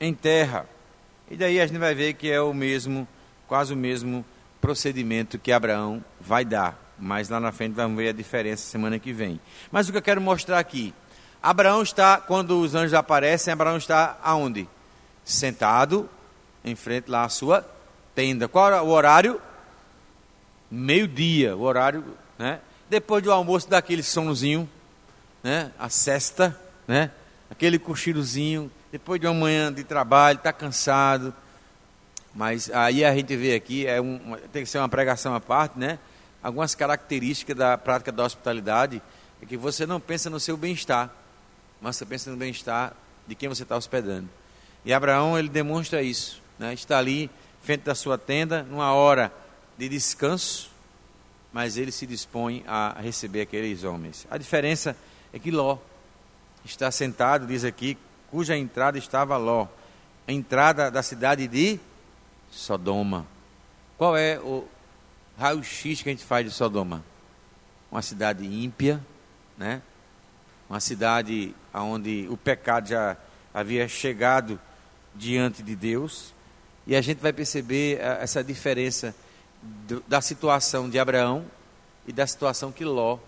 em 0.00 0.14
terra. 0.14 0.66
E 1.30 1.36
daí 1.36 1.60
a 1.60 1.66
gente 1.66 1.78
vai 1.78 1.94
ver 1.94 2.14
que 2.14 2.30
é 2.30 2.40
o 2.40 2.54
mesmo, 2.54 3.06
quase 3.46 3.74
o 3.74 3.76
mesmo 3.76 4.24
procedimento 4.62 5.38
que 5.38 5.52
Abraão 5.52 6.02
vai 6.18 6.42
dar. 6.42 6.82
Mas 6.98 7.28
lá 7.28 7.38
na 7.38 7.52
frente 7.52 7.74
vamos 7.74 7.98
ver 7.98 8.08
a 8.08 8.12
diferença 8.12 8.62
semana 8.62 8.98
que 8.98 9.12
vem. 9.12 9.38
Mas 9.70 9.88
o 9.88 9.92
que 9.92 9.98
eu 9.98 10.02
quero 10.02 10.22
mostrar 10.22 10.58
aqui, 10.58 10.94
Abraão 11.42 11.82
está, 11.82 12.16
quando 12.16 12.58
os 12.58 12.74
anjos 12.74 12.94
aparecem, 12.94 13.52
Abraão 13.52 13.76
está 13.76 14.18
aonde? 14.22 14.66
sentado 15.28 16.08
em 16.64 16.74
frente 16.74 17.10
lá 17.10 17.24
à 17.24 17.28
sua 17.28 17.62
tenda. 18.14 18.48
Qual 18.48 18.66
era 18.66 18.82
o 18.82 18.88
horário? 18.88 19.38
Meio-dia, 20.70 21.54
o 21.54 21.60
horário, 21.60 22.02
né? 22.38 22.60
Depois 22.88 23.22
do 23.22 23.30
almoço 23.30 23.68
daquele 23.68 24.02
somzinho, 24.02 24.68
né? 25.42 25.72
A 25.78 25.88
cesta, 25.88 26.58
né? 26.86 27.10
Aquele 27.50 27.78
cochilozinho, 27.78 28.70
depois 28.90 29.20
de 29.20 29.26
uma 29.26 29.34
manhã 29.34 29.72
de 29.72 29.84
trabalho, 29.84 30.38
está 30.38 30.52
cansado. 30.52 31.34
Mas 32.34 32.70
aí 32.70 33.04
a 33.04 33.14
gente 33.14 33.36
vê 33.36 33.54
aqui, 33.54 33.86
é 33.86 34.00
um, 34.00 34.36
tem 34.52 34.62
que 34.62 34.70
ser 34.70 34.78
uma 34.78 34.88
pregação 34.88 35.34
à 35.34 35.40
parte, 35.40 35.78
né? 35.78 35.98
Algumas 36.42 36.74
características 36.74 37.56
da 37.56 37.76
prática 37.76 38.12
da 38.12 38.24
hospitalidade 38.24 39.02
é 39.42 39.46
que 39.46 39.56
você 39.56 39.86
não 39.86 40.00
pensa 40.00 40.30
no 40.30 40.38
seu 40.38 40.56
bem-estar, 40.56 41.10
mas 41.80 41.96
você 41.96 42.06
pensa 42.06 42.30
no 42.30 42.36
bem-estar 42.36 42.92
de 43.26 43.34
quem 43.34 43.48
você 43.48 43.64
está 43.64 43.76
hospedando. 43.76 44.28
E 44.84 44.92
Abraão, 44.92 45.38
ele 45.38 45.48
demonstra 45.48 46.02
isso, 46.02 46.40
né? 46.58 46.72
Está 46.72 46.98
ali, 46.98 47.30
frente 47.60 47.82
da 47.82 47.94
sua 47.94 48.16
tenda, 48.16 48.62
numa 48.62 48.92
hora 48.92 49.32
de 49.76 49.88
descanso, 49.88 50.70
mas 51.52 51.76
ele 51.76 51.90
se 51.90 52.06
dispõe 52.06 52.64
a 52.66 52.96
receber 53.00 53.42
aqueles 53.42 53.84
homens. 53.84 54.26
A 54.30 54.36
diferença 54.36 54.96
é 55.32 55.38
que 55.38 55.50
Ló 55.50 55.78
está 56.64 56.90
sentado, 56.90 57.46
diz 57.46 57.64
aqui, 57.64 57.96
cuja 58.30 58.56
entrada 58.56 58.98
estava 58.98 59.36
Ló, 59.36 59.66
a 60.26 60.32
entrada 60.32 60.90
da 60.90 61.02
cidade 61.02 61.48
de 61.48 61.80
Sodoma. 62.50 63.26
Qual 63.96 64.16
é 64.16 64.38
o 64.38 64.66
raio-x 65.38 66.02
que 66.02 66.08
a 66.08 66.12
gente 66.12 66.24
faz 66.24 66.44
de 66.44 66.52
Sodoma? 66.52 67.02
Uma 67.90 68.02
cidade 68.02 68.44
ímpia, 68.44 69.00
né? 69.56 69.82
Uma 70.68 70.80
cidade 70.80 71.54
onde 71.72 72.26
o 72.30 72.36
pecado 72.36 72.88
já 72.88 73.16
havia 73.54 73.88
chegado 73.88 74.60
diante 75.14 75.62
de 75.62 75.74
Deus. 75.74 76.34
E 76.86 76.94
a 76.94 77.00
gente 77.00 77.18
vai 77.18 77.32
perceber 77.32 77.98
eh, 77.98 78.18
essa 78.20 78.44
diferença 78.44 79.14
da 80.06 80.20
situação 80.20 80.88
de 80.88 80.98
Abraão 80.98 81.44
e 82.06 82.12
da 82.12 82.26
situação 82.26 82.70
que 82.70 82.84
Ló 82.84 83.18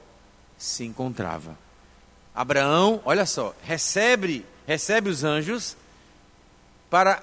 se 0.57 0.85
encontrava. 0.85 1.57
Abraão, 2.35 3.01
olha 3.05 3.27
só, 3.27 3.55
recebe, 3.63 4.47
recebe 4.67 5.11
os 5.11 5.25
anjos 5.25 5.77
para 6.89 7.23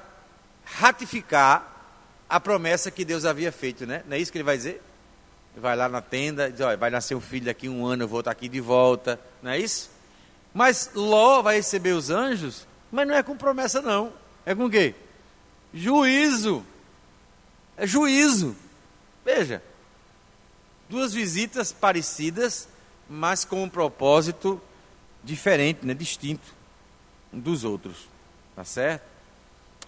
ratificar 0.65 1.76
a 2.30 2.39
promessa 2.39 2.91
que 2.91 3.06
Deus 3.06 3.26
havia 3.26 3.52
feito, 3.52 3.86
né? 3.86 4.04
Não 4.08 4.15
é 4.15 4.20
isso 4.20 4.32
que 4.32 4.38
ele 4.38 4.43
vai 4.43 4.58
dizer? 4.58 4.82
Vai 5.56 5.76
lá 5.76 5.88
na 5.88 6.02
tenda, 6.02 6.52
diz, 6.52 6.62
olha, 6.62 6.78
vai 6.78 6.89
nascer 6.89 7.15
um 7.15 7.22
filho 7.22 7.46
daqui 7.46 7.67
um 7.70 7.86
ano, 7.86 8.04
eu 8.04 8.08
vou 8.08 8.20
estar 8.20 8.32
aqui 8.32 8.48
de 8.48 8.60
volta, 8.60 9.20
não 9.41 9.52
é 9.52 9.60
isso? 9.60 9.89
Mas 10.54 10.91
Ló 10.93 11.41
vai 11.41 11.56
receber 11.56 11.93
os 11.93 12.10
anjos, 12.10 12.67
mas 12.91 13.08
não 13.08 13.15
é 13.15 13.24
com 13.24 13.36
promessa 13.36 13.82
não. 13.82 14.12
É 14.46 14.54
com 14.54 14.65
o 14.65 14.70
quê? 14.70 14.93
Juízo. 15.74 16.63
É 17.76 17.88
juízo. 17.88 18.56
Veja, 19.28 19.62
duas 20.88 21.13
visitas 21.13 21.74
parecidas, 21.74 22.70
mas 23.10 23.44
com 23.44 23.62
um 23.62 23.68
propósito 23.68 24.62
diferente, 25.22 25.86
né? 25.86 25.94
distinto 25.94 26.56
um 27.34 27.38
dos 27.38 27.66
outros. 27.66 28.08
Tá 28.56 28.63
certo? 28.63 29.04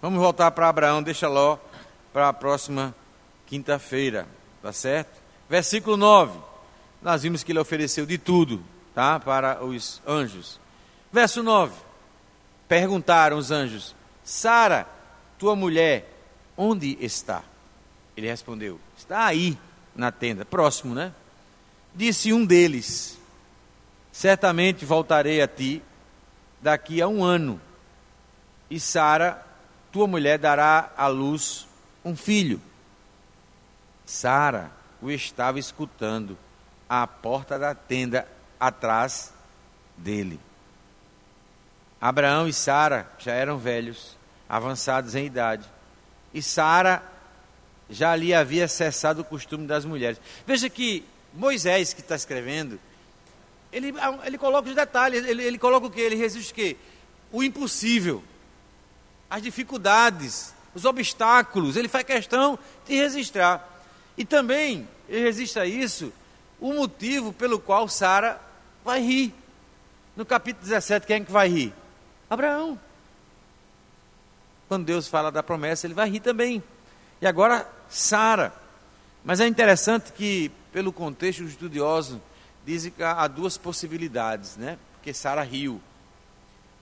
Vamos 0.02 0.20
voltar 0.20 0.50
para 0.50 0.68
Abraão, 0.68 1.02
deixa 1.02 1.26
Ló 1.26 1.56
para 2.12 2.28
a 2.28 2.34
próxima 2.34 2.94
quinta-feira, 3.46 4.28
tá 4.60 4.74
certo? 4.74 5.18
Versículo 5.48 5.96
9. 5.96 6.38
Nós 7.00 7.22
vimos 7.22 7.42
que 7.42 7.50
ele 7.50 7.58
ofereceu 7.58 8.04
de 8.04 8.18
tudo, 8.18 8.62
tá? 8.94 9.18
Para 9.18 9.64
os 9.64 10.02
anjos. 10.06 10.60
Verso 11.10 11.42
9. 11.42 11.72
Perguntaram 12.68 13.38
os 13.38 13.50
anjos: 13.50 13.96
Sara, 14.22 14.86
tua 15.38 15.56
mulher, 15.56 16.12
onde 16.58 16.98
está? 17.00 17.42
Ele 18.14 18.28
respondeu: 18.28 18.78
Está 19.00 19.24
aí 19.24 19.56
na 19.96 20.12
tenda, 20.12 20.44
próximo, 20.44 20.94
né? 20.94 21.14
Disse 21.94 22.34
um 22.34 22.44
deles: 22.44 23.18
Certamente 24.12 24.84
voltarei 24.84 25.40
a 25.40 25.48
ti 25.48 25.82
daqui 26.60 27.00
a 27.00 27.08
um 27.08 27.24
ano, 27.24 27.58
e 28.68 28.78
Sara, 28.78 29.42
tua 29.90 30.06
mulher, 30.06 30.38
dará 30.38 30.92
à 30.98 31.06
luz 31.06 31.66
um 32.04 32.14
filho. 32.14 32.60
Sara 34.04 34.70
o 35.00 35.10
estava 35.10 35.58
escutando 35.58 36.36
à 36.86 37.06
porta 37.06 37.58
da 37.58 37.74
tenda 37.74 38.28
atrás 38.60 39.32
dele. 39.96 40.38
Abraão 41.98 42.46
e 42.46 42.52
Sara 42.52 43.10
já 43.18 43.32
eram 43.32 43.56
velhos, 43.56 44.14
avançados 44.46 45.14
em 45.14 45.24
idade. 45.24 45.66
E 46.34 46.42
Sara 46.42 47.02
já 47.90 48.12
ali 48.12 48.32
havia 48.32 48.68
cessado 48.68 49.22
o 49.22 49.24
costume 49.24 49.66
das 49.66 49.84
mulheres. 49.84 50.20
Veja 50.46 50.70
que 50.70 51.04
Moisés, 51.34 51.92
que 51.92 52.00
está 52.00 52.14
escrevendo, 52.14 52.78
ele, 53.72 53.92
ele 54.24 54.38
coloca 54.38 54.68
os 54.68 54.74
detalhes, 54.74 55.24
ele, 55.26 55.42
ele 55.42 55.58
coloca 55.58 55.86
o 55.86 55.90
que? 55.90 56.00
Ele 56.00 56.16
resiste 56.16 56.52
o 56.52 56.54
quê? 56.54 56.76
O 57.32 57.42
impossível, 57.42 58.22
as 59.28 59.42
dificuldades, 59.42 60.54
os 60.74 60.84
obstáculos, 60.84 61.76
ele 61.76 61.88
faz 61.88 62.04
questão 62.04 62.58
de 62.86 62.94
registrar. 62.94 63.68
E 64.16 64.24
também 64.24 64.88
ele 65.08 65.22
registra 65.22 65.66
isso, 65.66 66.12
o 66.60 66.72
motivo 66.72 67.32
pelo 67.32 67.58
qual 67.58 67.88
Sara 67.88 68.40
vai 68.84 69.00
rir. 69.00 69.34
No 70.16 70.26
capítulo 70.26 70.64
17, 70.64 71.06
quem 71.06 71.16
é 71.16 71.24
que 71.24 71.32
vai 71.32 71.48
rir? 71.48 71.72
Abraão. 72.28 72.78
Quando 74.68 74.84
Deus 74.84 75.08
fala 75.08 75.32
da 75.32 75.42
promessa, 75.42 75.86
ele 75.86 75.94
vai 75.94 76.08
rir 76.08 76.20
também. 76.20 76.62
E 77.20 77.26
agora, 77.26 77.68
Sara. 77.90 78.52
Mas 79.24 79.40
é 79.40 79.46
interessante 79.46 80.12
que, 80.12 80.50
pelo 80.72 80.92
contexto 80.92 81.42
estudioso, 81.42 82.20
dizem 82.64 82.90
que 82.90 83.02
há 83.02 83.26
duas 83.26 83.58
possibilidades, 83.58 84.56
né? 84.56 84.78
Porque 84.94 85.12
Sara 85.12 85.42
riu. 85.42 85.80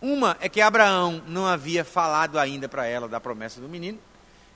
Uma 0.01 0.37
é 0.41 0.49
que 0.49 0.61
Abraão 0.61 1.23
não 1.27 1.47
havia 1.47 1.85
falado 1.85 2.39
ainda 2.39 2.69
para 2.69 2.87
ela 2.87 3.09
da 3.09 3.19
promessa 3.19 3.61
do 3.61 3.69
menino, 3.69 3.99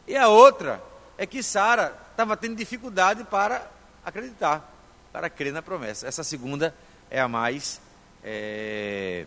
e 0.07 0.17
a 0.17 0.29
outra 0.29 0.83
é 1.19 1.27
que 1.27 1.43
Sara 1.43 1.97
estava 2.11 2.37
tendo 2.37 2.57
dificuldade 2.57 3.25
para 3.25 3.67
acreditar, 4.05 4.73
para 5.13 5.29
crer 5.29 5.53
na 5.53 5.63
promessa. 5.63 6.07
Essa 6.07 6.23
segunda 6.23 6.75
é 7.11 7.21
a 7.21 7.27
mais 7.27 7.81
é, 8.23 9.27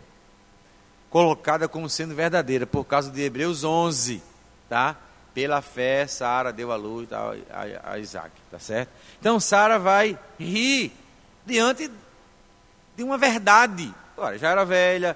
colocada 1.10 1.68
como 1.68 1.90
sendo 1.90 2.16
verdadeira, 2.16 2.66
por 2.66 2.86
causa 2.86 3.12
de 3.12 3.22
Hebreus 3.22 3.64
11, 3.64 4.22
tá? 4.70 4.96
Pela 5.36 5.62
fé, 5.62 6.08
Sara 6.08 6.52
deu 6.52 6.72
a 6.72 6.76
luz 6.76 7.12
a, 7.12 7.36
a, 7.52 7.92
a 7.94 8.00
Isaac, 8.00 8.32
tá 8.50 8.58
certo? 8.58 8.90
Então 9.20 9.40
Sara 9.40 9.78
vai 9.78 10.18
rir 10.40 10.92
diante 11.46 11.92
de 12.96 13.04
uma 13.04 13.18
verdade. 13.18 13.94
Olha, 14.18 14.38
já 14.38 14.50
era 14.50 14.66
velha, 14.66 15.16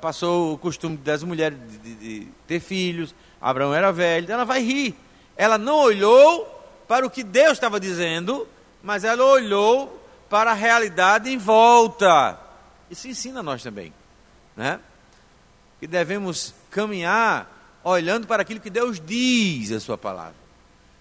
passou 0.00 0.54
o 0.54 0.58
costume 0.58 0.96
das 0.96 1.22
mulheres 1.22 1.56
de, 1.68 1.78
de, 1.78 1.94
de 1.94 2.28
ter 2.48 2.58
filhos, 2.58 3.14
Abraão 3.40 3.72
era 3.72 3.92
velho, 3.92 4.30
ela 4.30 4.44
vai 4.44 4.60
rir. 4.60 4.96
Ela 5.36 5.56
não 5.56 5.76
olhou 5.76 6.46
para 6.88 7.06
o 7.06 7.10
que 7.10 7.22
Deus 7.22 7.52
estava 7.52 7.78
dizendo, 7.78 8.48
mas 8.82 9.04
ela 9.04 9.24
olhou 9.24 10.02
para 10.28 10.50
a 10.50 10.54
realidade 10.54 11.30
em 11.30 11.38
volta. 11.38 12.38
Isso 12.90 13.06
ensina 13.06 13.40
a 13.40 13.42
nós 13.42 13.62
também, 13.62 13.92
né? 14.56 14.80
Que 15.78 15.86
devemos 15.86 16.54
caminhar 16.70 17.53
olhando 17.84 18.26
para 18.26 18.42
aquilo 18.42 18.60
que 18.60 18.70
Deus 18.70 18.98
diz 18.98 19.70
a 19.70 19.78
sua 19.78 19.98
palavra. 19.98 20.34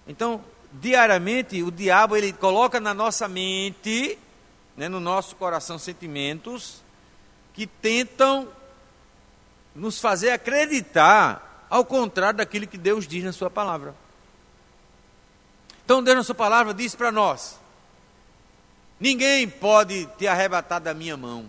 Então, 0.06 0.44
diariamente 0.74 1.64
o 1.64 1.72
diabo 1.72 2.16
ele 2.16 2.34
coloca 2.34 2.80
na 2.80 2.94
nossa 2.94 3.28
mente, 3.28 4.20
né, 4.76 4.90
no 4.90 5.00
nosso 5.00 5.36
coração 5.36 5.80
sentimentos 5.80 6.84
que 7.54 7.66
tentam 7.66 8.50
nos 9.76 10.00
fazer 10.00 10.32
acreditar 10.32 11.66
ao 11.70 11.86
contrário 11.86 12.38
daquilo 12.38 12.68
que 12.68 12.78
Deus 12.78 13.08
diz 13.08 13.24
na 13.24 13.32
Sua 13.32 13.50
palavra. 13.50 13.96
Então, 15.86 16.04
Deus 16.04 16.18
na 16.18 16.24
Sua 16.24 16.36
palavra 16.36 16.74
diz 16.74 16.96
para 16.96 17.12
nós: 17.12 17.60
ninguém 19.00 19.48
pode 19.48 20.06
te 20.18 20.28
arrebatar 20.28 20.82
da 20.82 20.94
minha 20.94 21.16
mão. 21.16 21.48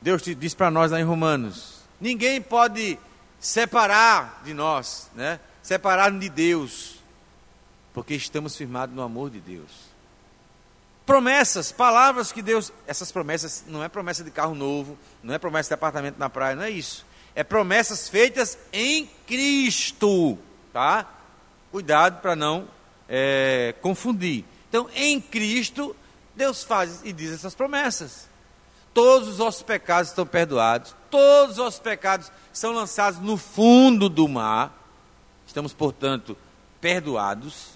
Deus 0.00 0.22
te 0.22 0.34
diz 0.34 0.54
para 0.54 0.70
nós 0.70 0.90
lá 0.90 1.00
em 1.00 1.04
Romanos: 1.04 1.75
ninguém 2.00 2.40
pode 2.40 2.98
separar 3.40 4.42
de 4.44 4.54
nós, 4.54 5.10
né? 5.14 5.40
separar 5.62 6.10
de 6.10 6.28
Deus, 6.28 6.96
porque 7.92 8.14
estamos 8.14 8.56
firmados 8.56 8.94
no 8.94 9.02
amor 9.02 9.30
de 9.30 9.40
Deus 9.40 9.86
promessas, 11.06 11.70
palavras 11.70 12.32
que 12.32 12.42
Deus. 12.42 12.72
Essas 12.86 13.12
promessas 13.12 13.64
não 13.68 13.82
é 13.82 13.88
promessa 13.88 14.24
de 14.24 14.30
carro 14.30 14.54
novo, 14.54 14.98
não 15.22 15.32
é 15.32 15.38
promessa 15.38 15.68
de 15.68 15.74
apartamento 15.74 16.18
na 16.18 16.28
praia, 16.28 16.56
não 16.56 16.64
é 16.64 16.70
isso. 16.70 17.06
É 17.34 17.44
promessas 17.44 18.08
feitas 18.08 18.58
em 18.72 19.08
Cristo, 19.26 20.36
tá? 20.72 21.08
Cuidado 21.70 22.20
para 22.20 22.34
não 22.34 22.68
é, 23.08 23.74
confundir. 23.80 24.44
Então, 24.68 24.90
em 24.94 25.20
Cristo, 25.20 25.94
Deus 26.34 26.64
faz 26.64 27.00
e 27.04 27.12
diz 27.12 27.30
essas 27.30 27.54
promessas. 27.54 28.28
Todos 28.92 29.28
os 29.28 29.38
nossos 29.38 29.62
pecados 29.62 30.10
estão 30.10 30.26
perdoados, 30.26 30.96
todos 31.16 31.58
os 31.58 31.78
pecados 31.78 32.30
são 32.52 32.72
lançados 32.72 33.20
no 33.20 33.38
fundo 33.38 34.06
do 34.06 34.28
mar. 34.28 34.70
Estamos, 35.46 35.72
portanto, 35.72 36.36
perdoados. 36.78 37.68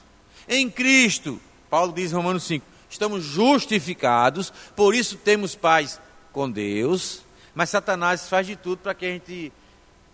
Em 0.46 0.68
Cristo, 0.68 1.40
Paulo 1.70 1.90
diz 1.90 2.12
em 2.12 2.16
Romanos 2.16 2.44
5, 2.44 2.66
estamos 2.90 3.24
justificados, 3.24 4.52
por 4.76 4.94
isso 4.94 5.16
temos 5.16 5.54
paz 5.54 5.98
com 6.32 6.50
Deus, 6.50 7.22
mas 7.54 7.70
Satanás 7.70 8.28
faz 8.28 8.46
de 8.46 8.56
tudo 8.56 8.78
para 8.78 8.92
que 8.92 9.06
a 9.06 9.08
gente 9.08 9.50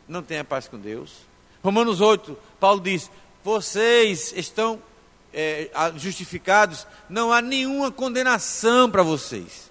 não 0.07 0.23
tenha 0.23 0.45
paz 0.45 0.69
com 0.69 0.79
Deus. 0.79 1.15
Romanos 1.65 2.01
8, 2.01 2.39
Paulo 2.61 2.81
diz: 2.81 3.11
vocês 3.43 4.33
estão 4.37 4.81
é, 5.35 5.69
justificados, 5.97 6.87
não 7.09 7.33
há 7.33 7.43
nenhuma 7.43 7.91
condenação 7.91 8.89
para 8.89 9.03
vocês. 9.03 9.69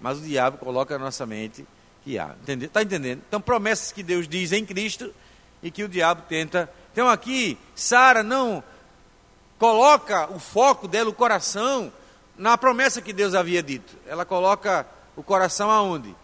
Mas 0.00 0.16
o 0.16 0.22
diabo 0.22 0.56
coloca 0.56 0.98
na 0.98 1.04
nossa 1.04 1.26
mente 1.26 1.66
que 2.04 2.18
há. 2.18 2.34
Está 2.46 2.82
entendendo? 2.82 3.22
Então, 3.26 3.40
promessas 3.40 3.92
que 3.92 4.02
Deus 4.02 4.28
diz 4.28 4.52
em 4.52 4.64
Cristo 4.64 5.12
e 5.62 5.70
que 5.70 5.84
o 5.84 5.88
diabo 5.88 6.22
tenta. 6.28 6.70
Então, 6.92 7.08
aqui, 7.08 7.58
Sara 7.74 8.22
não 8.22 8.62
coloca 9.58 10.30
o 10.32 10.38
foco 10.38 10.88
dela, 10.88 11.10
o 11.10 11.14
coração, 11.14 11.92
na 12.36 12.56
promessa 12.56 13.02
que 13.02 13.12
Deus 13.12 13.34
havia 13.34 13.62
dito. 13.62 13.94
Ela 14.06 14.24
coloca 14.24 14.86
o 15.14 15.22
coração 15.22 15.70
aonde? 15.70 16.14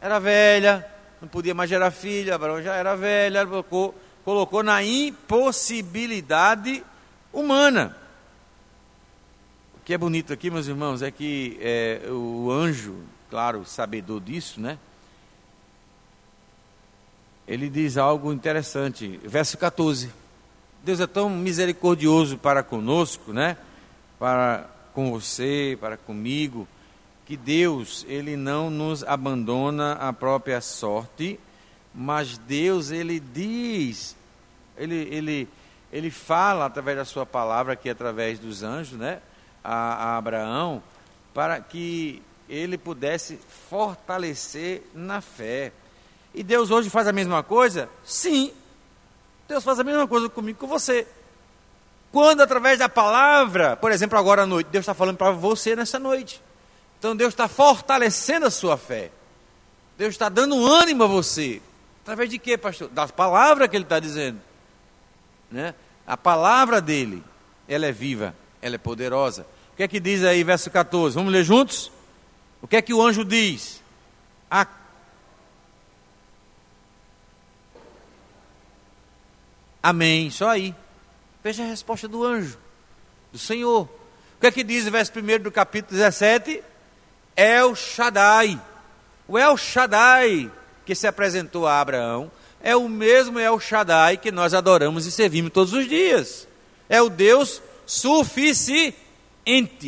Era 0.00 0.20
velha, 0.20 0.86
não 1.20 1.28
podia 1.28 1.54
mais 1.54 1.68
gerar 1.68 1.90
filha, 1.90 2.36
Abraão 2.36 2.62
já 2.62 2.74
era 2.74 2.94
velha, 2.94 3.44
colocou, 3.44 3.94
colocou 4.24 4.62
na 4.62 4.82
impossibilidade 4.82 6.84
humana. 7.32 7.96
O 9.76 9.80
que 9.84 9.92
é 9.92 9.98
bonito 9.98 10.32
aqui, 10.32 10.48
meus 10.48 10.68
irmãos, 10.68 11.02
é 11.02 11.10
que 11.10 11.58
é, 11.60 12.02
o 12.08 12.48
anjo, 12.52 12.94
claro, 13.28 13.64
sabedor 13.64 14.20
disso, 14.20 14.60
né? 14.60 14.78
Ele 17.48 17.70
diz 17.70 17.96
algo 17.96 18.30
interessante, 18.30 19.18
verso 19.24 19.56
14. 19.56 20.10
Deus 20.84 21.00
é 21.00 21.06
tão 21.06 21.30
misericordioso 21.30 22.36
para 22.36 22.62
conosco, 22.62 23.32
né? 23.32 23.56
Para 24.18 24.66
com 24.92 25.10
você, 25.10 25.78
para 25.80 25.96
comigo, 25.96 26.68
que 27.24 27.36
Deus, 27.36 28.04
ele 28.08 28.36
não 28.36 28.68
nos 28.68 29.02
abandona 29.02 29.92
à 29.92 30.12
própria 30.12 30.60
sorte, 30.60 31.40
mas 31.94 32.36
Deus, 32.36 32.90
ele 32.90 33.18
diz, 33.18 34.14
ele, 34.76 35.08
ele, 35.10 35.48
ele 35.92 36.10
fala 36.10 36.66
através 36.66 36.98
da 36.98 37.04
sua 37.04 37.24
palavra, 37.24 37.72
aqui 37.72 37.88
através 37.88 38.38
dos 38.38 38.62
anjos, 38.62 38.98
né, 38.98 39.20
a, 39.64 39.74
a 39.74 40.16
Abraão, 40.18 40.82
para 41.32 41.60
que 41.60 42.22
ele 42.48 42.76
pudesse 42.76 43.38
fortalecer 43.70 44.82
na 44.94 45.20
fé. 45.20 45.72
E 46.38 46.44
Deus 46.44 46.70
hoje 46.70 46.88
faz 46.88 47.08
a 47.08 47.12
mesma 47.12 47.42
coisa? 47.42 47.90
Sim. 48.04 48.52
Deus 49.48 49.64
faz 49.64 49.80
a 49.80 49.82
mesma 49.82 50.06
coisa 50.06 50.28
comigo, 50.28 50.56
com 50.56 50.68
você. 50.68 51.04
Quando 52.12 52.42
através 52.42 52.78
da 52.78 52.88
palavra, 52.88 53.76
por 53.76 53.90
exemplo, 53.90 54.16
agora 54.16 54.44
à 54.44 54.46
noite, 54.46 54.68
Deus 54.70 54.84
está 54.84 54.94
falando 54.94 55.16
para 55.16 55.32
você 55.32 55.74
nessa 55.74 55.98
noite. 55.98 56.40
Então 56.96 57.16
Deus 57.16 57.32
está 57.32 57.48
fortalecendo 57.48 58.46
a 58.46 58.52
sua 58.52 58.76
fé. 58.76 59.10
Deus 59.98 60.10
está 60.10 60.28
dando 60.28 60.64
ânimo 60.64 61.02
a 61.02 61.06
você. 61.08 61.60
Através 62.04 62.30
de 62.30 62.38
quê, 62.38 62.56
pastor? 62.56 62.88
Da 62.88 63.08
palavra 63.08 63.66
que 63.66 63.76
ele 63.76 63.82
está 63.82 63.98
dizendo. 63.98 64.40
Né? 65.50 65.74
A 66.06 66.16
palavra 66.16 66.80
dele, 66.80 67.20
ela 67.66 67.84
é 67.84 67.90
viva, 67.90 68.32
ela 68.62 68.76
é 68.76 68.78
poderosa. 68.78 69.44
O 69.72 69.76
que 69.76 69.82
é 69.82 69.88
que 69.88 69.98
diz 69.98 70.22
aí, 70.22 70.44
verso 70.44 70.70
14? 70.70 71.16
Vamos 71.16 71.32
ler 71.32 71.42
juntos? 71.42 71.90
O 72.62 72.68
que 72.68 72.76
é 72.76 72.82
que 72.82 72.94
o 72.94 73.02
anjo 73.02 73.24
diz? 73.24 73.82
A... 74.48 74.64
Amém, 79.88 80.30
só 80.30 80.50
aí. 80.50 80.74
Veja 81.42 81.62
a 81.62 81.66
resposta 81.66 82.06
do 82.06 82.22
anjo, 82.22 82.58
do 83.32 83.38
Senhor. 83.38 83.84
O 83.84 84.38
que 84.38 84.46
é 84.46 84.50
que 84.50 84.62
diz 84.62 84.86
o 84.86 84.90
verso 84.90 85.10
1 85.16 85.42
do 85.42 85.50
capítulo 85.50 85.96
17? 85.96 86.62
El 87.34 87.74
Shaddai. 87.74 88.60
O 89.26 89.38
El 89.38 89.56
Shaddai 89.56 90.52
que 90.84 90.94
se 90.94 91.06
apresentou 91.06 91.66
a 91.66 91.80
Abraão 91.80 92.30
é 92.60 92.76
o 92.76 92.86
mesmo 92.86 93.38
El 93.38 93.58
Shaddai 93.58 94.18
que 94.18 94.30
nós 94.30 94.52
adoramos 94.52 95.06
e 95.06 95.10
servimos 95.10 95.52
todos 95.52 95.72
os 95.72 95.88
dias. 95.88 96.46
É 96.86 97.00
o 97.00 97.08
Deus 97.08 97.62
suficiente. 97.86 98.94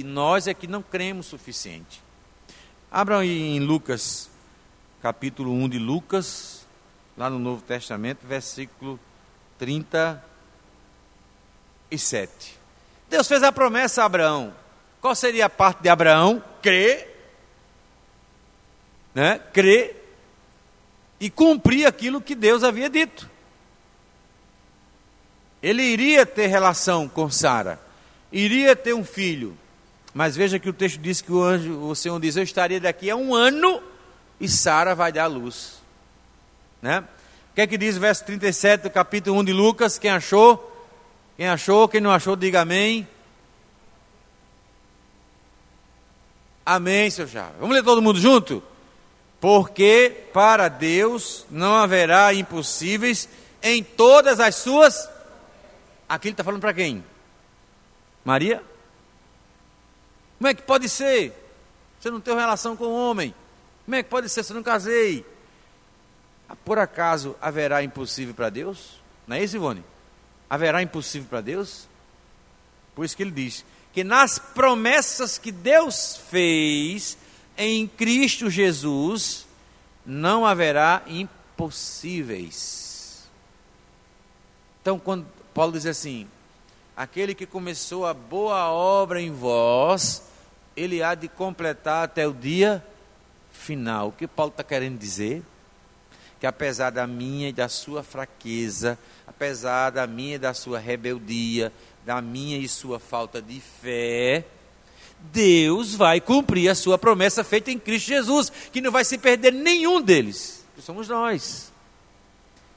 Nós 0.02 0.46
é 0.46 0.54
que 0.54 0.66
não 0.66 0.80
cremos 0.80 1.26
suficiente. 1.26 2.02
Abram 2.90 3.22
em 3.22 3.60
Lucas, 3.60 4.30
capítulo 5.02 5.52
1 5.52 5.68
de 5.68 5.78
Lucas, 5.78 6.66
lá 7.18 7.28
no 7.28 7.38
Novo 7.38 7.60
Testamento, 7.60 8.26
versículo 8.26 8.98
30 9.60 10.24
e 11.90 11.98
7. 11.98 12.58
Deus 13.10 13.28
fez 13.28 13.42
a 13.42 13.52
promessa 13.52 14.00
a 14.00 14.06
Abraão. 14.06 14.54
Qual 15.02 15.14
seria 15.14 15.44
a 15.44 15.50
parte 15.50 15.82
de 15.82 15.88
Abraão? 15.90 16.42
Crer, 16.62 17.06
né? 19.14 19.38
crer 19.52 20.02
e 21.20 21.28
cumprir 21.28 21.86
aquilo 21.86 22.22
que 22.22 22.34
Deus 22.34 22.64
havia 22.64 22.88
dito. 22.88 23.28
Ele 25.62 25.82
iria 25.82 26.24
ter 26.24 26.46
relação 26.46 27.06
com 27.06 27.30
Sara, 27.30 27.78
iria 28.32 28.74
ter 28.74 28.94
um 28.94 29.04
filho, 29.04 29.54
mas 30.14 30.34
veja 30.34 30.58
que 30.58 30.70
o 30.70 30.72
texto 30.72 30.98
diz 30.98 31.20
que 31.20 31.30
o 31.30 31.42
anjo, 31.42 31.82
o 31.82 31.94
Senhor 31.94 32.18
diz: 32.18 32.34
Eu 32.34 32.44
estaria 32.44 32.80
daqui 32.80 33.10
a 33.10 33.16
um 33.16 33.34
ano 33.34 33.82
e 34.40 34.48
Sara 34.48 34.94
vai 34.94 35.12
dar 35.12 35.26
luz. 35.26 35.82
Né? 36.80 37.04
Que 37.60 37.64
é 37.64 37.66
que 37.66 37.76
diz 37.76 37.98
o 37.98 38.00
verso 38.00 38.24
37 38.24 38.84
do 38.84 38.90
capítulo 38.90 39.38
1 39.40 39.44
de 39.44 39.52
Lucas? 39.52 39.98
Quem 39.98 40.10
achou? 40.10 40.74
Quem 41.36 41.46
achou, 41.46 41.86
quem 41.86 42.00
não 42.00 42.10
achou, 42.10 42.34
diga 42.34 42.62
amém. 42.62 43.06
Amém, 46.64 47.10
seu 47.10 47.28
Chave. 47.28 47.52
Vamos 47.60 47.76
ler 47.76 47.82
todo 47.82 48.00
mundo 48.00 48.18
junto? 48.18 48.62
Porque 49.42 50.24
para 50.32 50.68
Deus 50.68 51.44
não 51.50 51.74
haverá 51.74 52.32
impossíveis 52.32 53.28
em 53.62 53.84
todas 53.84 54.40
as 54.40 54.54
suas. 54.54 55.06
Aqui 56.08 56.28
ele 56.28 56.32
está 56.32 56.42
falando 56.42 56.62
para 56.62 56.72
quem? 56.72 57.04
Maria? 58.24 58.62
Como 60.38 60.48
é 60.48 60.54
que 60.54 60.62
pode 60.62 60.88
ser? 60.88 61.34
Você 62.00 62.10
não 62.10 62.22
tem 62.22 62.34
relação 62.34 62.74
com 62.74 62.84
o 62.84 63.10
homem. 63.10 63.34
Como 63.84 63.96
é 63.96 64.02
que 64.02 64.08
pode 64.08 64.30
ser? 64.30 64.44
Você 64.44 64.54
não 64.54 64.62
casei. 64.62 65.26
Por 66.64 66.78
acaso 66.78 67.36
haverá 67.40 67.82
impossível 67.82 68.34
para 68.34 68.50
Deus? 68.50 69.00
Não 69.26 69.36
é 69.36 69.42
isso, 69.42 69.56
Ivone? 69.56 69.84
haverá 70.50 70.82
impossível 70.82 71.28
para 71.28 71.40
Deus? 71.40 71.88
Por 72.92 73.04
isso 73.04 73.16
que 73.16 73.22
ele 73.22 73.30
diz 73.30 73.64
que 73.92 74.02
nas 74.02 74.36
promessas 74.38 75.38
que 75.38 75.52
Deus 75.52 76.20
fez 76.28 77.16
em 77.56 77.86
Cristo 77.86 78.50
Jesus, 78.50 79.46
não 80.04 80.44
haverá 80.44 81.02
impossíveis. 81.06 83.28
Então, 84.80 84.98
quando 84.98 85.26
Paulo 85.54 85.72
diz 85.72 85.86
assim: 85.86 86.26
aquele 86.96 87.34
que 87.34 87.46
começou 87.46 88.06
a 88.06 88.14
boa 88.14 88.70
obra 88.70 89.20
em 89.20 89.32
vós, 89.32 90.22
ele 90.76 91.02
há 91.02 91.14
de 91.14 91.28
completar 91.28 92.04
até 92.04 92.26
o 92.26 92.32
dia 92.32 92.84
final. 93.52 94.08
O 94.08 94.12
que 94.12 94.26
Paulo 94.26 94.50
está 94.50 94.64
querendo 94.64 94.98
dizer? 94.98 95.42
Que 96.40 96.46
apesar 96.46 96.90
da 96.90 97.06
minha 97.06 97.50
e 97.50 97.52
da 97.52 97.68
sua 97.68 98.02
fraqueza, 98.02 98.98
apesar 99.26 99.90
da 99.90 100.06
minha 100.06 100.36
e 100.36 100.38
da 100.38 100.54
sua 100.54 100.78
rebeldia, 100.78 101.70
da 102.04 102.22
minha 102.22 102.58
e 102.58 102.66
sua 102.66 102.98
falta 102.98 103.42
de 103.42 103.60
fé, 103.60 104.44
Deus 105.20 105.94
vai 105.94 106.20
cumprir 106.20 106.70
a 106.70 106.74
sua 106.74 106.96
promessa 106.96 107.44
feita 107.44 107.70
em 107.70 107.78
Cristo 107.78 108.06
Jesus, 108.08 108.50
que 108.72 108.80
não 108.80 108.90
vai 108.90 109.04
se 109.04 109.18
perder 109.18 109.52
nenhum 109.52 110.00
deles, 110.00 110.64
que 110.74 110.80
somos 110.80 111.08
nós. 111.08 111.70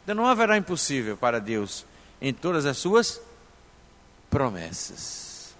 Então 0.03 0.13
não 0.13 0.25
haverá 0.25 0.57
impossível 0.57 1.15
para 1.15 1.39
Deus 1.39 1.85
em 2.21 2.33
todas 2.33 2.65
as 2.65 2.77
suas 2.77 3.21
promessas. 4.29 5.55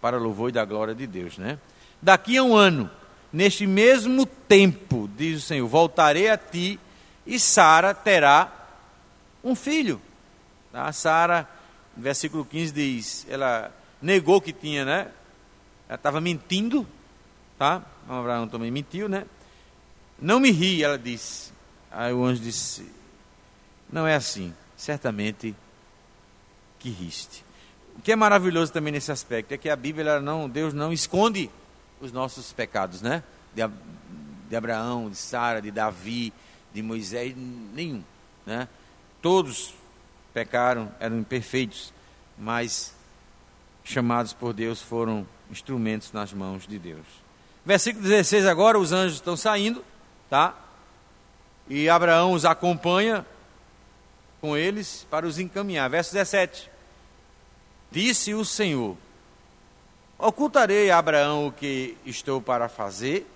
Para 0.00 0.16
louvor 0.16 0.48
e 0.48 0.52
da 0.52 0.64
glória 0.64 0.94
de 0.94 1.06
Deus, 1.06 1.36
né? 1.36 1.58
Daqui 2.00 2.38
a 2.38 2.42
um 2.42 2.56
ano, 2.56 2.90
neste 3.30 3.66
mesmo 3.66 4.24
tempo, 4.24 5.10
diz 5.16 5.42
o 5.42 5.46
Senhor, 5.46 5.68
voltarei 5.68 6.30
a 6.30 6.38
ti 6.38 6.80
e 7.26 7.40
Sara 7.40 7.92
terá 7.92 8.52
um 9.42 9.54
filho. 9.54 10.00
A 10.72 10.92
Sara, 10.92 11.48
no 11.96 12.02
versículo 12.02 12.44
15 12.44 12.72
diz, 12.72 13.26
ela 13.28 13.74
negou 14.00 14.40
que 14.40 14.52
tinha, 14.52 14.84
né? 14.84 15.08
Ela 15.88 15.96
estava 15.96 16.20
mentindo, 16.20 16.86
tá? 17.58 17.82
Abraão 18.08 18.48
também 18.48 18.70
mentiu, 18.70 19.08
né? 19.08 19.24
Não 20.20 20.38
me 20.38 20.50
ri, 20.50 20.82
ela 20.82 20.98
disse. 20.98 21.52
Aí 21.90 22.12
o 22.12 22.24
anjo 22.24 22.42
disse: 22.42 22.86
Não 23.90 24.06
é 24.06 24.14
assim, 24.14 24.54
certamente 24.76 25.54
que 26.78 26.90
riste. 26.90 27.44
O 27.96 28.02
que 28.02 28.12
é 28.12 28.16
maravilhoso 28.16 28.72
também 28.72 28.92
nesse 28.92 29.10
aspecto 29.10 29.52
é 29.52 29.58
que 29.58 29.68
a 29.68 29.76
Bíblia, 29.76 30.20
não, 30.20 30.48
Deus 30.48 30.74
não 30.74 30.92
esconde 30.92 31.50
os 32.00 32.12
nossos 32.12 32.52
pecados, 32.52 33.00
né? 33.00 33.22
De, 33.54 33.62
de 34.48 34.56
Abraão, 34.56 35.08
de 35.08 35.16
Sara, 35.16 35.62
de 35.62 35.70
Davi, 35.70 36.32
de 36.76 36.82
Moisés, 36.82 37.34
nenhum, 37.72 38.04
né? 38.44 38.68
Todos 39.22 39.72
pecaram, 40.34 40.92
eram 41.00 41.18
imperfeitos, 41.18 41.90
mas 42.36 42.94
chamados 43.82 44.34
por 44.34 44.52
Deus 44.52 44.82
foram 44.82 45.26
instrumentos 45.50 46.12
nas 46.12 46.34
mãos 46.34 46.66
de 46.66 46.78
Deus. 46.78 47.06
Versículo 47.64 48.04
16 48.06 48.44
agora, 48.44 48.78
os 48.78 48.92
anjos 48.92 49.14
estão 49.14 49.38
saindo, 49.38 49.82
tá? 50.28 50.54
E 51.66 51.88
Abraão 51.88 52.32
os 52.32 52.44
acompanha 52.44 53.24
com 54.38 54.54
eles 54.54 55.06
para 55.10 55.26
os 55.26 55.38
encaminhar. 55.38 55.88
Verso 55.88 56.12
17: 56.12 56.70
Disse 57.90 58.34
o 58.34 58.44
Senhor: 58.44 58.98
Ocultarei 60.18 60.90
a 60.90 60.98
Abraão 60.98 61.46
o 61.46 61.52
que 61.52 61.96
estou 62.04 62.38
para 62.38 62.68
fazer, 62.68 63.26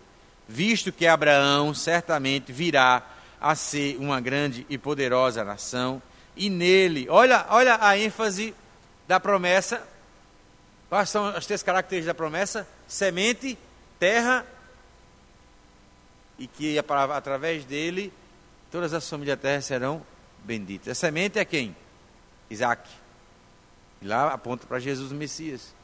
visto 0.47 0.93
que 0.93 1.07
Abraão 1.07 1.72
certamente 1.72 2.53
virá 2.53 3.03
a 3.41 3.55
ser 3.55 3.97
uma 3.99 4.20
grande 4.20 4.66
e 4.68 4.76
poderosa 4.76 5.43
nação, 5.45 6.03
e 6.36 6.51
nele, 6.51 7.07
olha, 7.09 7.47
olha 7.51 7.78
a 7.80 7.99
ênfase 7.99 8.55
da 9.09 9.18
promessa. 9.18 9.86
Quais 10.88 11.09
são 11.09 11.26
as 11.26 11.47
três 11.47 11.62
características 11.62 12.14
da 12.14 12.14
promessa? 12.14 12.66
Semente, 12.86 13.59
terra 13.99 14.45
e 16.38 16.47
que 16.47 16.78
através 16.78 17.64
dele 17.64 18.12
todas 18.70 18.95
as 18.95 19.09
famílias 19.09 19.36
da 19.36 19.43
terra 19.43 19.61
serão 19.61 20.03
benditas. 20.45 20.88
A 20.88 20.95
semente 20.95 21.38
é 21.38 21.45
quem? 21.45 21.76
Isaac. 22.49 22.88
E 24.01 24.07
lá 24.07 24.32
aponta 24.32 24.66
para 24.66 24.78
Jesus 24.78 25.12
o 25.12 25.14
Messias. 25.14 25.74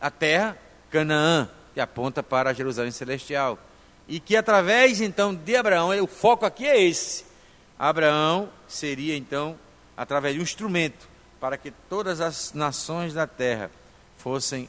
A 0.00 0.10
terra, 0.10 0.56
Canaã, 0.90 1.48
que 1.74 1.80
aponta 1.80 2.22
para 2.22 2.52
Jerusalém 2.52 2.92
Celestial. 2.92 3.58
E 4.10 4.18
que 4.18 4.36
através 4.36 5.00
então 5.00 5.32
de 5.32 5.54
Abraão, 5.54 5.90
o 6.02 6.06
foco 6.08 6.44
aqui 6.44 6.66
é 6.66 6.82
esse. 6.82 7.24
Abraão 7.78 8.50
seria 8.66 9.16
então 9.16 9.56
através 9.96 10.34
de 10.34 10.40
um 10.40 10.42
instrumento 10.42 11.08
para 11.38 11.56
que 11.56 11.70
todas 11.88 12.20
as 12.20 12.52
nações 12.52 13.14
da 13.14 13.28
terra 13.28 13.70
fossem 14.18 14.68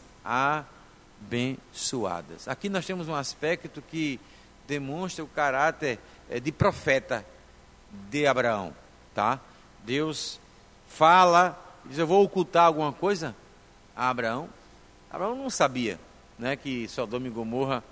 abençoadas. 1.23 2.47
Aqui 2.47 2.69
nós 2.69 2.85
temos 2.85 3.07
um 3.07 3.15
aspecto 3.15 3.81
que 3.81 4.19
demonstra 4.67 5.23
o 5.23 5.27
caráter 5.27 5.97
eh, 6.29 6.39
de 6.39 6.51
profeta 6.51 7.25
de 8.11 8.27
Abraão, 8.27 8.75
tá? 9.15 9.39
Deus 9.83 10.39
fala, 10.87 11.59
diz: 11.83 11.97
Eu 11.97 12.05
vou 12.05 12.23
ocultar 12.23 12.65
alguma 12.65 12.93
coisa 12.93 13.35
a 13.95 14.07
Abraão. 14.07 14.47
Abraão 15.09 15.35
não 15.35 15.49
sabia, 15.49 15.99
né, 16.37 16.55
que 16.55 16.87
Sodoma 16.87 17.25
e 17.25 17.31
Gomorra 17.31 17.83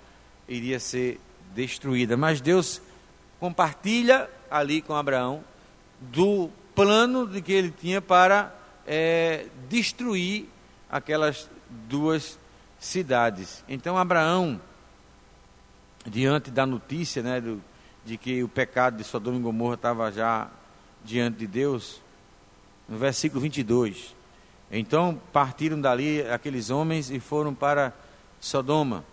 iria 0.48 0.78
ser 0.78 1.20
destruída, 1.54 2.16
mas 2.16 2.40
Deus 2.40 2.80
compartilha 3.38 4.28
ali 4.50 4.82
com 4.82 4.94
Abraão 4.94 5.42
do 6.00 6.50
plano 6.74 7.26
de 7.26 7.42
que 7.42 7.52
ele 7.52 7.70
tinha 7.70 8.00
para 8.00 8.54
é, 8.86 9.46
destruir 9.68 10.48
aquelas 10.90 11.48
duas 11.88 12.38
cidades. 12.78 13.64
Então 13.68 13.96
Abraão 13.96 14.60
diante 16.06 16.50
da 16.50 16.64
notícia 16.64 17.22
né, 17.22 17.40
do, 17.40 17.62
de 18.04 18.16
que 18.16 18.42
o 18.42 18.48
pecado 18.48 18.96
de 18.96 19.04
Sodoma 19.04 19.38
e 19.38 19.40
Gomorra 19.40 19.74
estava 19.74 20.10
já 20.10 20.48
diante 21.04 21.38
de 21.38 21.46
Deus, 21.46 22.00
no 22.88 22.98
versículo 22.98 23.40
22. 23.40 24.14
Então 24.70 25.20
partiram 25.32 25.80
dali 25.80 26.22
aqueles 26.22 26.70
homens 26.70 27.10
e 27.10 27.20
foram 27.20 27.54
para 27.54 27.92
Sodoma. 28.40 29.04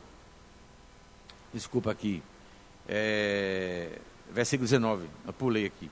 Desculpa 1.53 1.91
aqui. 1.91 2.21
É, 2.87 3.99
versículo 4.31 4.65
19, 4.65 5.05
eu 5.25 5.33
pulei 5.33 5.65
aqui. 5.65 5.89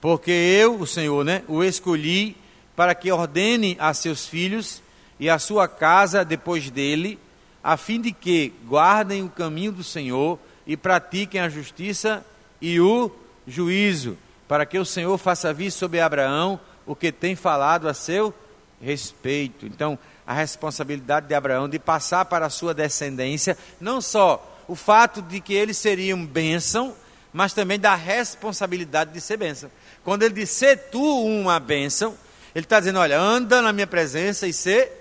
Porque 0.00 0.30
eu, 0.30 0.80
o 0.80 0.86
Senhor, 0.86 1.24
né, 1.24 1.42
o 1.48 1.62
escolhi 1.62 2.36
para 2.76 2.94
que 2.94 3.10
ordene 3.10 3.76
a 3.80 3.92
seus 3.92 4.26
filhos 4.26 4.82
e 5.18 5.28
a 5.28 5.38
sua 5.38 5.66
casa 5.66 6.24
depois 6.24 6.70
dele 6.70 7.18
a 7.62 7.76
fim 7.76 8.00
de 8.00 8.12
que 8.12 8.52
guardem 8.66 9.22
o 9.22 9.28
caminho 9.28 9.72
do 9.72 9.84
Senhor 9.84 10.38
e 10.66 10.76
pratiquem 10.76 11.40
a 11.40 11.48
justiça 11.48 12.24
e 12.60 12.80
o 12.80 13.10
juízo, 13.46 14.16
para 14.46 14.64
que 14.64 14.78
o 14.78 14.84
Senhor 14.84 15.16
faça 15.18 15.52
vir 15.52 15.70
sobre 15.70 16.00
Abraão 16.00 16.58
o 16.86 16.96
que 16.96 17.12
tem 17.12 17.36
falado 17.36 17.88
a 17.88 17.94
seu 17.94 18.32
respeito. 18.80 19.66
Então, 19.66 19.98
a 20.26 20.32
responsabilidade 20.32 21.26
de 21.26 21.34
Abraão 21.34 21.68
de 21.68 21.78
passar 21.78 22.24
para 22.24 22.46
a 22.46 22.50
sua 22.50 22.72
descendência, 22.72 23.56
não 23.80 24.00
só 24.00 24.57
o 24.68 24.76
fato 24.76 25.20
de 25.20 25.40
que 25.40 25.54
eles 25.54 25.76
seriam 25.76 26.24
bênção, 26.24 26.94
mas 27.32 27.52
também 27.52 27.80
da 27.80 27.94
responsabilidade 27.96 29.12
de 29.12 29.20
ser 29.20 29.36
bênção. 29.38 29.70
Quando 30.04 30.22
ele 30.22 30.34
diz 30.34 30.50
ser 30.50 30.90
tu 30.90 31.02
uma 31.24 31.58
bênção, 31.58 32.16
ele 32.54 32.64
está 32.64 32.78
dizendo: 32.78 33.00
olha, 33.00 33.18
anda 33.18 33.60
na 33.60 33.72
minha 33.72 33.86
presença 33.86 34.46
e 34.46 34.52
ser 34.52 34.92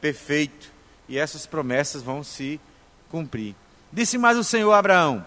perfeito 0.00 0.76
e 1.08 1.18
essas 1.18 1.46
promessas 1.46 2.02
vão 2.02 2.22
se 2.22 2.60
cumprir. 3.10 3.54
Disse 3.92 4.18
mais 4.18 4.36
o 4.36 4.44
Senhor 4.44 4.72
a 4.72 4.78
Abraão: 4.78 5.24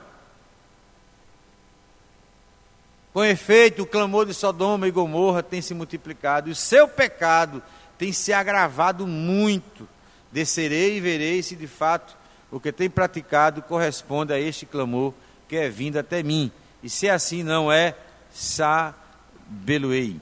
Com 3.13 3.23
efeito, 3.23 3.83
o 3.83 3.87
clamor 3.87 4.25
de 4.25 4.33
Sodoma 4.33 4.87
e 4.87 4.91
Gomorra 4.91 5.41
tem 5.41 5.61
se 5.61 5.73
multiplicado, 5.73 6.49
e 6.49 6.51
o 6.51 6.55
seu 6.55 6.87
pecado 6.87 7.63
tem 7.97 8.11
se 8.11 8.33
agravado 8.33 9.07
muito. 9.07 9.87
Descerei 10.31 10.97
e 10.97 11.01
verei 11.01 11.41
se 11.41 11.55
de 11.55 11.67
fato 11.67 12.15
o 12.51 12.59
que 12.59 12.71
tem 12.71 12.89
praticado 12.89 13.61
corresponde 13.61 14.33
a 14.33 14.39
este 14.39 14.65
clamor 14.65 15.13
que 15.47 15.55
é 15.55 15.69
vindo 15.69 15.97
até 15.97 16.23
mim. 16.23 16.51
E 16.81 16.89
se 16.89 17.09
assim 17.09 17.43
não 17.43 17.71
é, 17.71 17.95
sabeluei. 18.31 20.19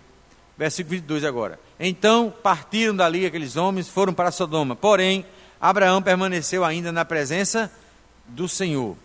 Versículo 0.57 0.95
22 0.95 1.23
agora. 1.23 1.59
Então 1.79 2.33
partiram 2.41 2.95
dali 2.95 3.25
aqueles 3.25 3.55
homens, 3.55 3.87
foram 3.87 4.13
para 4.13 4.31
Sodoma. 4.31 4.75
Porém, 4.75 5.25
Abraão 5.59 6.01
permaneceu 6.01 6.63
ainda 6.63 6.91
na 6.91 7.05
presença 7.05 7.71
do 8.27 8.47
Senhor. 8.47 8.95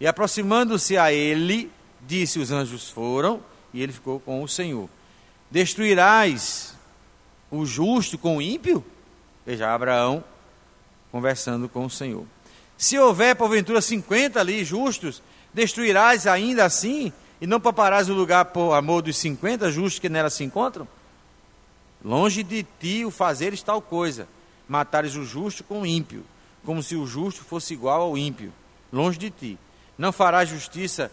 E 0.00 0.06
aproximando-se 0.06 0.96
a 0.96 1.12
ele, 1.12 1.70
disse: 2.06 2.38
Os 2.38 2.50
anjos 2.50 2.88
foram, 2.90 3.40
e 3.72 3.82
ele 3.82 3.92
ficou 3.92 4.20
com 4.20 4.42
o 4.42 4.48
Senhor. 4.48 4.88
Destruirás 5.50 6.74
o 7.50 7.64
justo 7.64 8.18
com 8.18 8.38
o 8.38 8.42
ímpio? 8.42 8.84
Veja, 9.44 9.72
Abraão 9.72 10.24
conversando 11.12 11.68
com 11.68 11.84
o 11.84 11.90
Senhor. 11.90 12.26
Se 12.76 12.98
houver 12.98 13.34
porventura 13.36 13.80
50 13.80 14.38
ali 14.38 14.64
justos, 14.64 15.22
destruirás 15.52 16.26
ainda 16.26 16.64
assim 16.64 17.12
e 17.40 17.46
não 17.46 17.60
pouparás 17.60 18.08
o 18.08 18.14
lugar 18.14 18.46
por 18.46 18.74
amor 18.74 19.02
dos 19.02 19.16
50 19.16 19.70
justos 19.70 19.98
que 19.98 20.08
nela 20.08 20.30
se 20.30 20.44
encontram? 20.44 20.86
Longe 22.04 22.42
de 22.42 22.66
ti 22.78 23.04
o 23.04 23.10
fazeres 23.10 23.62
tal 23.62 23.80
coisa 23.80 24.28
matares 24.68 25.14
o 25.14 25.24
justo 25.24 25.62
com 25.64 25.82
o 25.82 25.86
ímpio, 25.86 26.24
como 26.64 26.82
se 26.82 26.96
o 26.96 27.06
justo 27.06 27.44
fosse 27.44 27.74
igual 27.74 28.02
ao 28.02 28.18
ímpio, 28.18 28.52
longe 28.92 29.18
de 29.18 29.30
ti. 29.30 29.58
Não 29.96 30.12
farás 30.12 30.48
justiça 30.48 31.10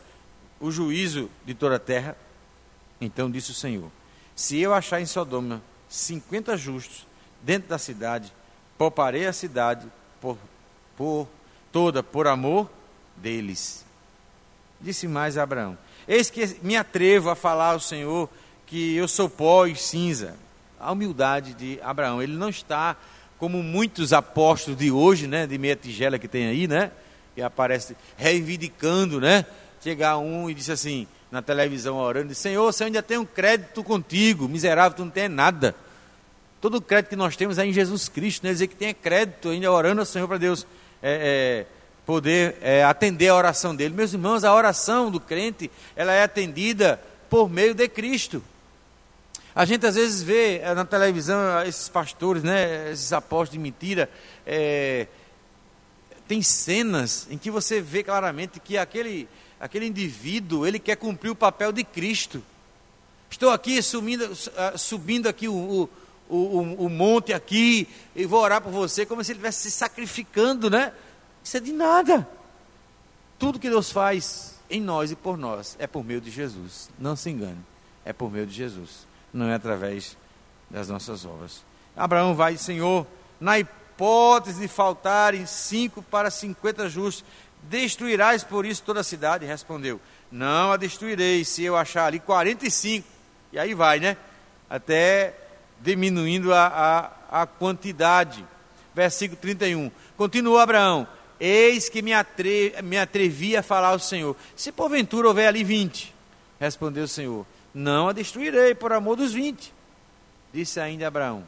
o 0.60 0.72
juízo 0.72 1.30
de 1.46 1.54
toda 1.54 1.76
a 1.76 1.80
terra? 1.80 2.18
Então 3.00 3.30
disse 3.30 3.52
o 3.52 3.56
Senhor: 3.56 3.90
Se 4.36 4.60
eu 4.60 4.74
achar 4.74 5.02
em 5.02 5.06
Sodoma 5.06 5.62
cinquenta 5.88 6.58
justos 6.58 7.08
dentro 7.42 7.70
da 7.70 7.78
cidade, 7.78 8.34
pouparei 8.78 9.28
a 9.28 9.34
cidade 9.34 9.88
por, 10.20 10.38
por 10.98 11.28
toda 11.74 12.02
por 12.04 12.28
amor 12.28 12.70
deles. 13.18 13.84
Disse 14.80 15.08
mais 15.08 15.38
Abraão: 15.38 15.78
Eis 16.08 16.30
que 16.30 16.58
me 16.62 16.78
atrevo 16.78 17.30
a 17.30 17.36
falar 17.36 17.72
ao 17.72 17.80
Senhor 17.80 18.30
que 18.66 18.96
eu 18.96 19.08
sou 19.08 19.30
pó 19.30 19.66
e 19.66 19.76
cinza. 19.76 20.36
A 20.80 20.92
humildade 20.92 21.54
de 21.54 21.80
Abraão, 21.82 22.22
ele 22.22 22.34
não 22.34 22.50
está 22.50 22.96
como 23.40 23.62
muitos 23.62 24.14
apóstolos 24.14 24.80
de 24.80 24.92
hoje, 24.92 25.28
né, 25.28 25.48
de 25.48 25.58
meia 25.58 25.76
tigela 25.76 26.20
que 26.20 26.28
tem 26.28 26.48
aí, 26.48 26.68
né, 26.68 26.92
que 27.36 27.42
aparece 27.42 27.96
reivindicando, 28.16 29.20
né, 29.20 29.46
chegar 29.82 30.18
um 30.18 30.50
e 30.50 30.54
disse 30.54 30.72
assim, 30.72 31.08
na 31.32 31.42
televisão 31.42 31.98
orando, 31.98 32.34
Senhor, 32.36 32.72
você 32.72 32.86
ainda 32.86 33.02
tem 33.02 33.18
um 33.18 33.26
crédito 33.26 33.84
contigo, 33.84 34.48
miserável, 34.48 34.96
tu 34.96 35.04
não 35.04 35.12
tem 35.12 35.28
nada. 35.28 35.76
Todo 36.62 36.76
o 36.76 36.82
crédito 36.82 37.10
que 37.10 37.16
nós 37.16 37.36
temos 37.36 37.58
é 37.58 37.66
em 37.66 37.74
Jesus 37.74 38.08
Cristo, 38.08 38.46
né, 38.46 38.54
dizer 38.54 38.68
que 38.68 38.76
tem 38.76 38.94
crédito, 38.94 39.50
ainda 39.50 39.70
orando 39.72 40.02
ao 40.02 40.06
Senhor 40.06 40.28
para 40.28 40.38
Deus 40.38 40.66
é, 41.04 41.66
é, 41.66 41.66
poder 42.06 42.56
é, 42.62 42.84
atender 42.84 43.28
a 43.28 43.36
oração 43.36 43.76
dele. 43.76 43.94
Meus 43.94 44.14
irmãos, 44.14 44.44
a 44.46 44.56
oração 44.56 45.12
do 45.12 45.20
crente, 45.20 45.70
ela 45.96 46.14
é 46.14 46.24
atendida 46.24 47.00
por 47.30 47.50
meio 47.50 47.74
de 47.74 47.88
Cristo. 47.90 48.42
A 49.56 49.66
gente 49.66 49.86
às 49.86 49.96
vezes 49.96 50.24
vê 50.24 50.58
eh, 50.58 50.74
na 50.74 50.84
televisão 50.84 51.62
esses 51.64 51.88
pastores, 51.88 52.42
né, 52.42 52.92
esses 52.92 53.14
apóstolos 53.14 53.52
de 53.52 53.60
mentira, 53.60 54.10
é, 54.48 55.06
tem 56.28 56.42
cenas 56.42 57.28
em 57.30 57.38
que 57.38 57.52
você 57.52 57.80
vê 57.80 58.02
claramente 58.02 58.60
que 58.60 58.78
aquele, 58.78 59.28
aquele 59.60 59.86
indivíduo, 59.86 60.66
ele 60.66 60.80
quer 60.80 60.96
cumprir 60.96 61.30
o 61.30 61.36
papel 61.36 61.72
de 61.72 61.84
Cristo. 61.84 62.42
Estou 63.30 63.52
aqui 63.52 63.80
subindo, 63.84 64.32
ah, 64.58 64.78
subindo 64.78 65.28
aqui 65.28 65.48
o, 65.48 65.54
o, 65.54 65.90
o, 66.36 66.86
o 66.86 66.90
monte 66.90 67.34
aqui, 67.34 67.88
e 68.16 68.26
vou 68.26 68.42
orar 68.42 68.62
por 68.62 68.72
você, 68.72 69.06
como 69.06 69.24
se 69.24 69.32
ele 69.32 69.38
estivesse 69.38 69.70
se 69.70 69.72
sacrificando, 69.72 70.70
né? 70.70 70.94
Isso 71.44 71.58
é 71.58 71.60
de 71.60 71.74
nada. 71.74 72.28
Tudo 73.38 73.60
que 73.60 73.70
Deus 73.70 73.92
faz 73.92 74.60
em 74.70 74.82
nós 74.82 75.12
e 75.12 75.16
por 75.16 75.38
nós 75.38 75.76
é 75.80 75.88
por 75.88 76.04
meio 76.04 76.22
de 76.22 76.32
Jesus. 76.32 76.90
Não 76.98 77.16
se 77.16 77.30
engane, 77.30 77.60
é 78.06 78.14
por 78.14 78.32
meio 78.32 78.46
de 78.46 78.54
Jesus 78.54 79.14
não 79.34 79.50
é 79.50 79.56
através 79.56 80.16
das 80.70 80.88
nossas 80.88 81.26
obras. 81.26 81.64
Abraão 81.96 82.36
vai, 82.36 82.56
Senhor, 82.56 83.06
na 83.40 83.58
hipótese 83.60 84.62
de 84.62 84.68
faltarem 84.68 85.46
cinco 85.46 86.02
para 86.04 86.30
cinquenta 86.30 86.88
justos, 86.88 87.26
destruirás 87.64 88.44
por 88.44 88.66
isso 88.66 88.84
toda 88.84 89.00
a 89.00 89.04
cidade? 89.04 89.46
Respondeu: 89.46 90.00
Não 90.32 90.72
a 90.72 90.78
destruirei, 90.78 91.44
se 91.44 91.64
eu 91.64 91.76
achar 91.76 92.06
ali 92.06 92.20
quarenta 92.20 92.66
e 92.66 92.72
cinco. 92.72 93.08
E 93.52 93.60
aí 93.60 93.74
vai, 93.74 94.00
né? 94.00 94.18
até 94.70 95.36
diminuindo 95.84 96.54
a, 96.54 97.12
a, 97.30 97.42
a 97.44 97.46
quantidade. 97.46 98.44
Versículo 98.96 99.40
31. 99.40 99.92
Continuou 100.16 100.58
Abraão: 100.58 101.08
Eis 101.40 101.90
que 101.90 102.02
me, 102.02 102.14
atre, 102.14 102.74
me 102.84 102.98
atrevi 102.98 103.58
a 103.58 103.62
falar 103.62 103.90
ao 103.90 104.00
Senhor: 104.00 104.36
Se 104.56 104.72
porventura 104.72 105.28
houver 105.28 105.48
ali 105.48 105.64
vinte, 105.64 106.16
respondeu 106.60 107.04
o 107.04 107.08
Senhor: 107.08 107.46
Não 107.74 108.08
a 108.08 108.14
destruirei 108.14 108.74
por 108.74 108.94
amor 108.94 109.18
dos 109.18 109.34
vinte. 109.34 109.74
Disse 110.54 110.80
ainda 110.80 111.08
Abraão: 111.08 111.44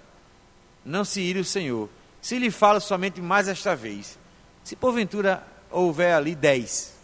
Não 0.83 1.05
se 1.05 1.21
ire 1.21 1.39
o 1.39 1.45
Senhor, 1.45 1.89
se 2.21 2.38
lhe 2.38 2.51
falo 2.51 2.81
somente 2.81 3.21
mais 3.21 3.47
esta 3.47 3.75
vez. 3.75 4.19
Se 4.63 4.75
porventura 4.75 5.45
houver 5.69 6.15
ali 6.15 6.33
dez, 6.36 6.95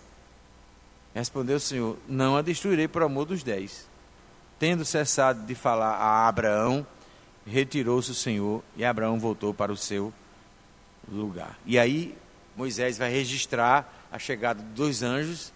respondeu 1.13 1.57
o 1.57 1.59
Senhor: 1.59 1.97
Não 2.07 2.35
a 2.35 2.41
destruirei 2.41 2.87
por 2.87 3.03
amor 3.03 3.25
dos 3.25 3.43
dez. 3.43 3.89
Tendo 4.57 4.85
cessado 4.85 5.43
de 5.47 5.55
falar 5.55 5.95
a 5.95 6.27
Abraão, 6.27 6.85
retirou-se 7.45 8.11
o 8.11 8.15
Senhor 8.15 8.63
e 8.75 8.85
Abraão 8.85 9.19
voltou 9.19 9.53
para 9.53 9.71
o 9.71 9.77
seu 9.77 10.13
lugar. 11.11 11.57
E 11.65 11.79
aí 11.79 12.15
Moisés 12.55 12.97
vai 12.97 13.11
registrar 13.11 14.07
a 14.11 14.19
chegada 14.19 14.61
de 14.61 14.69
dois 14.69 15.01
anjos 15.01 15.51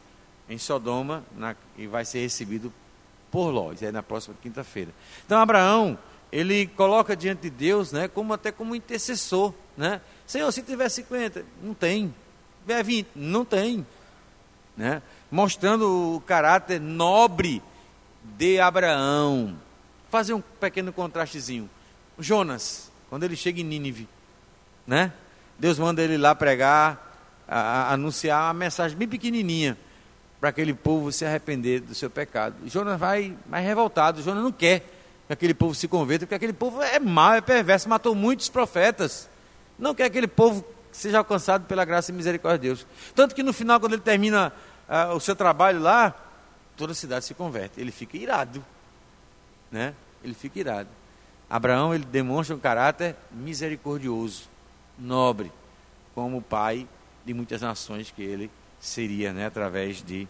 em 0.50 0.58
Sodoma 0.58 1.24
na, 1.36 1.56
e 1.78 1.88
vai 1.88 2.06
ser 2.06 2.20
recebido 2.20 2.72
por 3.32 3.50
Ló. 3.50 3.74
Isso 3.74 3.86
é 3.86 3.92
na 3.92 4.04
próxima 4.04 4.36
quinta-feira. 4.42 4.92
Então 5.26 5.40
Abraão, 5.40 5.98
ele 6.32 6.68
coloca 6.68 7.16
diante 7.16 7.44
de 7.44 7.50
Deus, 7.50 7.92
né, 7.92 8.08
como 8.08 8.34
até 8.34 8.52
como 8.52 8.76
intercessor, 8.76 9.54
né? 9.78 10.02
Senhor, 10.26 10.52
se 10.52 10.62
tiver 10.62 10.90
50, 10.90 11.46
não 11.62 11.74
tem. 11.74 12.08
Se 12.08 12.62
tiver 12.62 12.84
20, 12.84 13.08
não 13.16 13.46
tem. 13.46 13.86
Né? 14.76 15.02
Mostrando 15.30 16.16
o 16.16 16.22
caráter 16.22 16.80
nobre 16.80 17.62
de 18.24 18.60
Abraão. 18.60 19.56
Fazer 20.10 20.34
um 20.34 20.42
pequeno 20.42 20.92
contrastezinho. 20.92 21.70
Jonas, 22.20 22.91
quando 23.09 23.24
ele 23.24 23.36
chega 23.36 23.61
em 23.61 23.63
Nínive, 23.63 24.07
né? 24.86 25.11
Deus 25.57 25.80
manda 25.80 26.01
ele 26.01 26.18
lá 26.18 26.36
pregar, 26.36 27.18
a, 27.47 27.59
a, 27.59 27.93
anunciar 27.93 28.47
uma 28.47 28.53
mensagem 28.53 28.97
bem 28.97 29.07
pequenininha 29.07 29.78
para 30.39 30.49
aquele 30.49 30.74
povo 30.74 31.11
se 31.11 31.26
arrepender 31.26 31.82
do 31.82 31.95
seu 31.95 32.09
pecado. 32.09 32.55
Jonas 32.68 32.99
vai 32.99 33.36
mais 33.47 33.66
revoltado. 33.66 34.22
Jonas 34.22 34.43
não 34.43 34.51
quer 34.51 34.82
que 35.28 35.34
aquele 35.34 35.53
povo 35.53 35.74
se 35.74 35.88
converta, 35.88 36.26
porque 36.26 36.36
aquele 36.36 36.53
povo 36.53 36.82
é 36.82 36.99
mau, 36.99 37.34
é 37.34 37.41
perverso, 37.41 37.89
matou 37.89 38.13
muitos 38.13 38.49
profetas. 38.49 39.30
Não 39.80 39.95
quer 39.95 40.03
que 40.03 40.18
aquele 40.18 40.28
povo 40.28 40.66
seja 40.91 41.18
alcançado 41.18 41.66
pela 41.66 41.84
graça 41.84 42.11
e 42.11 42.13
misericórdia 42.13 42.59
de 42.59 42.68
Deus. 42.68 42.88
Tanto 43.13 43.36
que 43.36 43.43
no 43.43 43.51
final, 43.53 43.80
quando 43.80 43.93
ele 43.93 44.01
termina 44.01 44.53
uh, 44.88 45.16
o 45.16 45.20
seu 45.20 45.36
trabalho 45.36 45.80
lá, 45.82 46.13
toda 46.78 46.91
a 46.91 46.95
cidade 46.95 47.26
se 47.26 47.34
converte. 47.34 47.80
Ele 47.80 47.91
fica 47.91 48.18
irado. 48.18 48.63
Né? 49.72 49.93
Ele 50.24 50.34
fica 50.34 50.59
irado. 50.59 50.89
Abraão 51.50 51.93
ele 51.93 52.06
demonstra 52.06 52.56
um 52.56 52.60
caráter 52.60 53.16
misericordioso 53.32 54.50
nobre, 54.98 55.52
como 56.14 56.41
pai 56.41 56.88
de 57.26 57.34
muitas 57.34 57.62
nações 57.62 58.12
que 58.12 58.24
ele 58.24 58.50
seria, 58.80 59.34
né, 59.34 59.46
através 59.46 60.02
de 60.02 60.28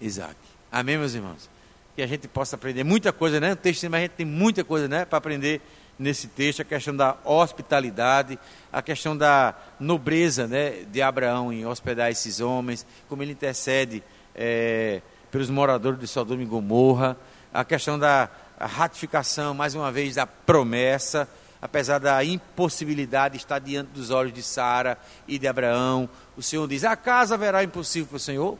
Isaac. 0.00 0.36
Amém, 0.70 0.98
meus 0.98 1.14
irmãos? 1.14 1.48
Que 1.96 2.02
a 2.02 2.06
gente 2.06 2.28
possa 2.28 2.56
aprender 2.56 2.84
muita 2.84 3.12
coisa, 3.12 3.38
né? 3.40 3.52
O 3.52 3.56
texto, 3.56 3.88
mas 3.88 4.00
a 4.00 4.02
gente 4.02 4.12
tem 4.12 4.26
muita 4.26 4.64
coisa, 4.64 4.88
né, 4.88 5.04
para 5.04 5.18
aprender 5.18 5.60
nesse 5.98 6.26
texto, 6.26 6.60
a 6.60 6.64
questão 6.64 6.94
da 6.94 7.16
hospitalidade, 7.24 8.38
a 8.72 8.82
questão 8.82 9.16
da 9.16 9.54
nobreza, 9.78 10.46
né, 10.46 10.84
de 10.90 11.00
Abraão 11.00 11.52
em 11.52 11.64
hospedar 11.64 12.10
esses 12.10 12.40
homens, 12.40 12.84
como 13.08 13.22
ele 13.22 13.32
intercede 13.32 14.02
é, 14.34 15.00
pelos 15.30 15.48
moradores 15.50 16.00
de 16.00 16.06
Sodoma 16.08 16.42
e 16.42 16.46
Gomorra, 16.46 17.16
a 17.52 17.64
questão 17.64 17.96
da 17.96 18.28
ratificação, 18.58 19.54
mais 19.54 19.74
uma 19.74 19.90
vez, 19.90 20.14
da 20.16 20.26
promessa, 20.26 21.28
apesar 21.60 21.98
da 21.98 22.24
impossibilidade 22.24 23.32
de 23.32 23.38
estar 23.38 23.58
diante 23.58 23.88
dos 23.88 24.10
olhos 24.10 24.32
de 24.32 24.42
Sara 24.42 24.98
e 25.26 25.38
de 25.38 25.48
Abraão, 25.48 26.08
o 26.36 26.42
Senhor 26.42 26.68
diz: 26.68 26.84
acaso 26.84 27.34
haverá 27.34 27.64
impossível 27.64 28.08
para 28.08 28.16
o 28.16 28.20
Senhor? 28.20 28.58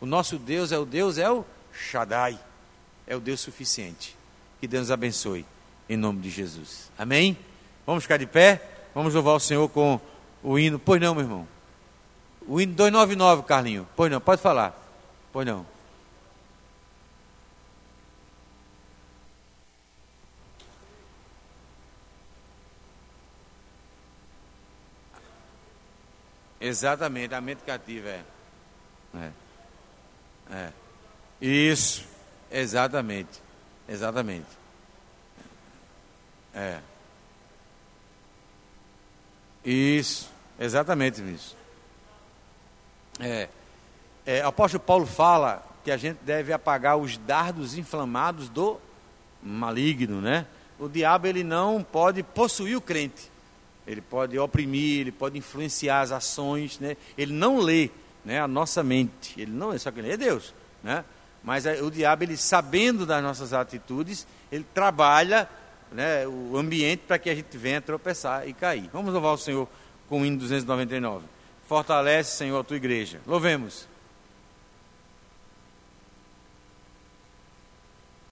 O 0.00 0.06
nosso 0.06 0.38
Deus 0.38 0.72
é 0.72 0.78
o 0.78 0.84
Deus, 0.84 1.16
é 1.16 1.30
o 1.30 1.44
Shaddai, 1.72 2.38
é 3.06 3.16
o 3.16 3.20
Deus 3.20 3.40
suficiente. 3.40 4.16
Que 4.60 4.68
Deus 4.68 4.90
abençoe, 4.90 5.46
em 5.88 5.96
nome 5.96 6.20
de 6.20 6.30
Jesus. 6.30 6.90
Amém? 6.98 7.36
Vamos 7.86 8.04
ficar 8.04 8.18
de 8.18 8.26
pé, 8.26 8.62
vamos 8.94 9.14
louvar 9.14 9.34
o 9.34 9.40
Senhor 9.40 9.68
com 9.68 10.00
o 10.42 10.58
hino. 10.58 10.78
Pois 10.78 11.00
não, 11.00 11.14
meu 11.14 11.24
irmão. 11.24 11.48
O 12.46 12.60
hino 12.60 12.74
299, 12.74 13.42
Carlinho. 13.44 13.88
Pois 13.96 14.10
não, 14.10 14.20
pode 14.20 14.42
falar. 14.42 14.78
Pois 15.32 15.46
não. 15.46 15.66
Exatamente, 26.64 27.34
a 27.34 27.42
mente 27.42 27.62
cativa 27.62 28.08
é. 28.08 28.24
é. 29.14 29.30
É. 30.50 30.72
Isso, 31.38 32.06
exatamente. 32.50 33.42
Exatamente. 33.86 34.46
É. 36.54 36.80
Isso, 39.62 40.30
exatamente 40.58 41.20
isso. 41.20 41.54
É. 43.20 43.50
é. 44.24 44.42
O 44.42 44.48
apóstolo 44.48 44.82
Paulo 44.82 45.04
fala 45.04 45.62
que 45.84 45.90
a 45.90 45.98
gente 45.98 46.16
deve 46.22 46.50
apagar 46.50 46.96
os 46.96 47.18
dardos 47.18 47.76
inflamados 47.76 48.48
do 48.48 48.80
maligno, 49.42 50.22
né? 50.22 50.46
O 50.78 50.88
diabo 50.88 51.26
ele 51.26 51.44
não 51.44 51.84
pode 51.84 52.22
possuir 52.22 52.74
o 52.74 52.80
crente 52.80 53.33
ele 53.86 54.00
pode 54.00 54.38
oprimir, 54.38 55.00
ele 55.00 55.12
pode 55.12 55.38
influenciar 55.38 56.00
as 56.00 56.12
ações, 56.12 56.78
né? 56.78 56.96
Ele 57.16 57.32
não 57.32 57.58
lê, 57.58 57.90
né, 58.24 58.40
a 58.40 58.48
nossa 58.48 58.82
mente. 58.82 59.40
Ele 59.40 59.52
não 59.52 59.76
só 59.78 59.90
que 59.90 60.00
lê 60.00 60.12
é 60.12 60.16
Deus, 60.16 60.54
né? 60.82 61.04
Mas 61.42 61.66
o 61.66 61.90
diabo, 61.90 62.24
ele 62.24 62.36
sabendo 62.36 63.04
das 63.04 63.22
nossas 63.22 63.52
atitudes, 63.52 64.26
ele 64.50 64.64
trabalha, 64.72 65.48
né, 65.92 66.26
o 66.26 66.56
ambiente 66.56 67.02
para 67.06 67.18
que 67.18 67.28
a 67.28 67.34
gente 67.34 67.56
venha 67.58 67.82
tropeçar 67.82 68.48
e 68.48 68.54
cair. 68.54 68.88
Vamos 68.92 69.12
louvar 69.12 69.34
o 69.34 69.38
Senhor 69.38 69.68
com 70.08 70.22
o 70.22 70.26
hino 70.26 70.38
299. 70.38 71.26
Fortalece, 71.68 72.36
Senhor, 72.36 72.58
a 72.58 72.64
tua 72.64 72.76
igreja. 72.76 73.20
Louvemos. 73.26 73.86